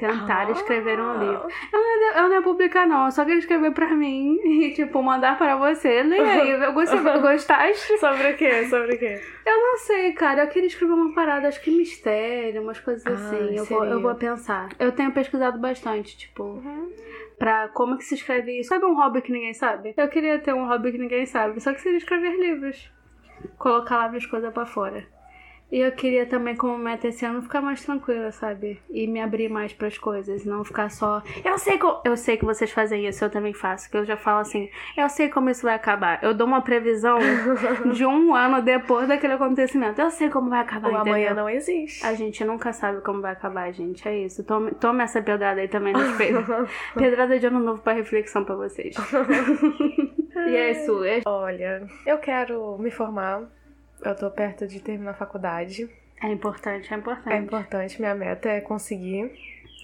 Tentar 0.00 0.48
Ah. 0.48 0.50
escrever 0.50 0.98
um 0.98 1.18
livro. 1.18 1.46
Eu 1.72 1.78
não, 1.78 2.00
ia, 2.00 2.12
eu 2.16 2.22
não 2.24 2.32
ia 2.32 2.42
publicar, 2.42 2.86
não. 2.86 3.04
Eu 3.04 3.10
só 3.12 3.22
queria 3.24 3.38
escrever 3.38 3.70
pra 3.72 3.88
mim 3.94 4.38
e, 4.44 4.72
tipo, 4.72 5.02
mandar 5.02 5.36
para 5.38 5.56
você. 5.56 6.02
Lê 6.02 6.18
aí. 6.18 6.50
Eu 6.60 6.72
gostei, 6.72 6.98
gostaste? 6.98 7.98
Sobre 7.98 8.32
o 8.32 8.36
quê? 8.36 8.64
Sobre 8.66 8.94
o 8.94 8.98
quê? 8.98 9.20
Eu 9.46 9.56
não 9.58 9.76
sei, 9.78 10.12
cara. 10.12 10.42
Eu 10.44 10.48
queria 10.48 10.66
escrever 10.68 10.92
uma 10.94 11.12
parada, 11.14 11.46
acho 11.48 11.60
que 11.62 11.70
mistério, 11.70 12.62
umas 12.62 12.80
coisas 12.80 13.06
Ah, 13.06 13.10
assim. 13.12 13.56
Eu 13.56 13.64
vou, 13.66 13.84
eu 13.84 14.00
vou 14.00 14.14
pensar. 14.14 14.68
Eu 14.78 14.90
tenho 14.92 15.12
pesquisado 15.12 15.58
bastante, 15.58 16.16
tipo, 16.16 16.62
pra 17.38 17.68
como 17.68 17.96
que 17.98 18.04
se 18.04 18.14
escreve 18.14 18.58
isso. 18.60 18.68
Sabe 18.70 18.84
um 18.86 18.94
hobby 18.96 19.20
que 19.22 19.32
ninguém 19.32 19.52
sabe? 19.54 19.92
Eu 19.96 20.08
queria 20.08 20.38
ter 20.38 20.52
um 20.54 20.66
hobby 20.66 20.92
que 20.92 20.98
ninguém 20.98 21.26
sabe, 21.26 21.60
só 21.60 21.72
que 21.72 21.80
seria 21.80 21.98
escrever 21.98 22.36
livros. 22.38 22.90
Colocar 23.58 23.96
lá 23.98 24.08
minhas 24.08 24.26
coisas 24.26 24.52
pra 24.52 24.66
fora. 24.66 25.06
E 25.70 25.78
eu 25.78 25.92
queria 25.92 26.26
também, 26.26 26.56
como 26.56 26.76
meta 26.76 27.06
esse 27.06 27.24
ano, 27.24 27.42
ficar 27.42 27.60
mais 27.60 27.84
tranquila, 27.84 28.32
sabe? 28.32 28.80
E 28.90 29.06
me 29.06 29.20
abrir 29.20 29.48
mais 29.48 29.72
pras 29.72 29.96
coisas, 29.96 30.44
não 30.44 30.64
ficar 30.64 30.90
só. 30.90 31.22
Eu 31.44 31.56
sei 31.58 31.78
que 31.78 31.86
eu 32.04 32.16
sei 32.16 32.36
que 32.36 32.44
vocês 32.44 32.70
fazem 32.72 33.06
isso, 33.06 33.24
eu 33.24 33.30
também 33.30 33.54
faço. 33.54 33.88
Que 33.88 33.96
eu 33.96 34.04
já 34.04 34.16
falo 34.16 34.40
assim, 34.40 34.68
eu 34.96 35.08
sei 35.08 35.28
como 35.28 35.48
isso 35.48 35.62
vai 35.62 35.74
acabar. 35.74 36.18
Eu 36.22 36.34
dou 36.34 36.46
uma 36.46 36.60
previsão 36.60 37.18
de 37.94 38.04
um 38.04 38.34
ano 38.34 38.60
depois 38.62 39.06
daquele 39.06 39.34
acontecimento. 39.34 40.00
Eu 40.00 40.10
sei 40.10 40.28
como 40.28 40.50
vai 40.50 40.60
acabar. 40.60 40.90
O 40.90 40.96
amanhã 40.96 41.26
entendeu? 41.26 41.44
não 41.44 41.48
existe. 41.48 42.04
A 42.04 42.14
gente 42.14 42.44
nunca 42.44 42.72
sabe 42.72 43.00
como 43.02 43.20
vai 43.20 43.32
acabar, 43.32 43.72
gente. 43.72 44.06
É 44.08 44.18
isso. 44.18 44.42
Tome, 44.42 44.72
tome 44.72 45.04
essa 45.04 45.22
pedrada 45.22 45.60
aí 45.60 45.68
também 45.68 45.92
nos 45.92 46.10
peitos. 46.18 46.44
pedrada 46.94 47.38
de 47.38 47.46
ano 47.46 47.60
novo 47.60 47.80
pra 47.80 47.92
reflexão 47.92 48.44
pra 48.44 48.56
vocês. 48.56 48.96
e 50.34 50.56
é 50.56 50.72
isso. 50.72 51.04
É, 51.04 51.20
Olha, 51.26 51.86
eu 52.04 52.18
quero 52.18 52.76
me 52.78 52.90
formar. 52.90 53.59
Eu 54.02 54.14
tô 54.14 54.30
perto 54.30 54.66
de 54.66 54.80
terminar 54.80 55.12
a 55.12 55.14
faculdade. 55.14 55.88
é 56.22 56.28
importante, 56.28 56.92
é 56.92 56.96
importante. 56.96 57.34
É 57.34 57.38
importante, 57.38 58.00
minha 58.00 58.14
meta 58.14 58.48
é 58.48 58.60
conseguir 58.60 59.32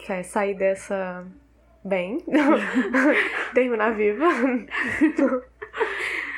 é, 0.09 0.23
sair 0.23 0.55
dessa 0.55 1.25
bem, 1.85 2.19
terminar 3.55 3.95
viva, 3.95 4.27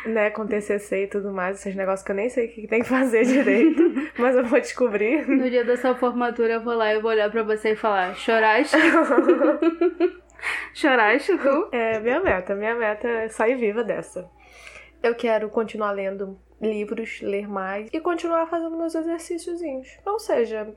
né, 0.07 0.31
com 0.31 0.47
TCC 0.47 1.05
e 1.05 1.07
tudo 1.07 1.33
mais, 1.33 1.59
esses 1.59 1.75
negócios 1.75 2.05
que 2.05 2.13
eu 2.13 2.17
nem 2.17 2.29
sei 2.29 2.47
o 2.47 2.53
que 2.53 2.67
tem 2.67 2.83
que 2.83 2.89
fazer 2.89 3.25
direito, 3.25 3.83
mas 4.19 4.37
eu 4.37 4.45
vou 4.45 4.61
descobrir. 4.61 5.27
No 5.27 5.49
dia 5.49 5.65
da 5.65 5.77
sua 5.77 5.95
formatura, 5.95 6.55
eu 6.55 6.61
vou 6.61 6.75
lá 6.75 6.93
e 6.93 7.01
vou 7.01 7.11
olhar 7.11 7.31
pra 7.31 7.43
você 7.43 7.73
e 7.73 7.77
falar: 7.77 8.15
choraste? 8.15 8.77
choraste 10.75 11.37
tu? 11.39 11.69
É 11.73 11.99
minha 12.01 12.21
meta, 12.21 12.55
minha 12.55 12.75
meta 12.75 13.09
é 13.09 13.29
sair 13.29 13.57
viva 13.57 13.83
dessa. 13.83 14.31
Eu 15.03 15.15
quero 15.15 15.49
continuar 15.49 15.93
lendo 15.93 16.39
livros, 16.61 17.21
ler 17.23 17.49
mais 17.49 17.89
e 17.93 18.01
continuar 18.01 18.47
fazendo 18.47 18.77
meus 18.77 18.95
exercíciozinhos. 18.95 19.99
Ou 20.05 20.19
seja, 20.19 20.75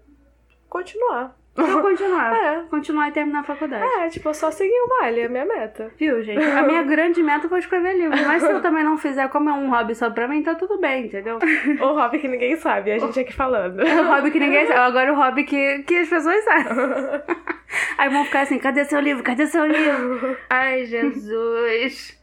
continuar. 0.70 1.36
Então 1.54 1.82
continuar. 1.82 2.34
É. 2.34 2.64
Continuar 2.70 3.10
e 3.10 3.12
terminar 3.12 3.42
a 3.42 3.44
faculdade. 3.44 3.84
É, 3.84 4.08
tipo, 4.08 4.30
eu 4.30 4.34
só 4.34 4.50
seguir 4.52 4.72
o 4.72 4.88
baile, 4.88 5.22
é 5.22 5.26
a 5.26 5.30
minha 5.30 5.46
meta. 5.46 5.92
Viu, 5.98 6.24
gente? 6.24 6.42
A 6.42 6.64
minha 6.64 6.82
grande 6.84 7.22
meta 7.22 7.50
foi 7.50 7.60
escrever 7.60 7.94
livro. 7.94 8.18
Mas 8.26 8.42
se 8.42 8.50
eu 8.50 8.62
também 8.62 8.84
não 8.84 8.98
fizer, 8.98 9.28
como 9.28 9.50
é 9.50 9.54
um 9.54 9.70
hobby 9.70 9.94
só 9.94 10.10
pra 10.10 10.30
mim, 10.30 10.42
tá 10.42 10.56
tudo 10.56 10.80
bem, 10.80 11.06
entendeu? 11.06 11.40
O 11.82 11.94
hobby 11.94 12.20
que 12.20 12.28
ninguém 12.28 12.56
sabe, 12.56 12.92
a 12.92 13.00
gente 13.00 13.20
aqui 13.20 13.34
falando. 13.34 13.82
É 13.82 14.02
o 14.02 14.08
hobby 14.08 14.32
que 14.32 14.40
ninguém 14.40 14.66
sabe. 14.66 14.80
Agora 14.80 15.12
o 15.12 15.16
hobby 15.16 15.44
que, 15.44 15.80
que 15.80 15.96
as 15.98 16.08
pessoas 16.08 16.44
sabem. 16.44 16.66
Aí 17.98 18.10
vão 18.10 18.24
ficar 18.26 18.42
assim, 18.42 18.58
cadê 18.58 18.86
seu 18.86 19.00
livro? 19.00 19.24
Cadê 19.24 19.46
seu 19.46 19.66
livro? 19.66 20.38
Ai, 20.50 20.86
Jesus. 20.86 22.18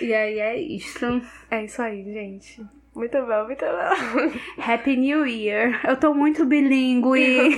E 0.00 0.12
aí 0.12 0.38
é 0.38 0.56
isso. 0.60 1.22
É 1.50 1.64
isso 1.64 1.80
aí, 1.80 2.02
gente. 2.02 2.60
Muito 2.94 3.18
bom, 3.24 3.44
muito 3.46 3.64
bom. 3.64 4.32
Happy 4.62 4.96
New 4.96 5.26
Year. 5.26 5.80
Eu 5.84 5.96
tô 5.96 6.12
muito 6.14 6.44
bilíngue. 6.44 7.56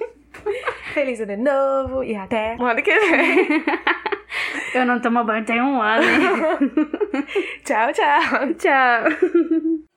Feliz 0.94 1.20
ano 1.20 1.36
novo 1.36 2.02
e 2.02 2.16
até 2.16 2.56
o 2.58 2.64
ano 2.64 2.82
que 2.82 2.98
vem. 2.98 3.48
Eu 4.74 4.86
não 4.86 5.00
tomo 5.00 5.22
banho 5.24 5.44
tem 5.44 5.60
um 5.60 5.80
ano. 5.82 6.02
tchau, 7.64 7.92
tchau. 7.92 8.54
Tchau. 8.54 9.91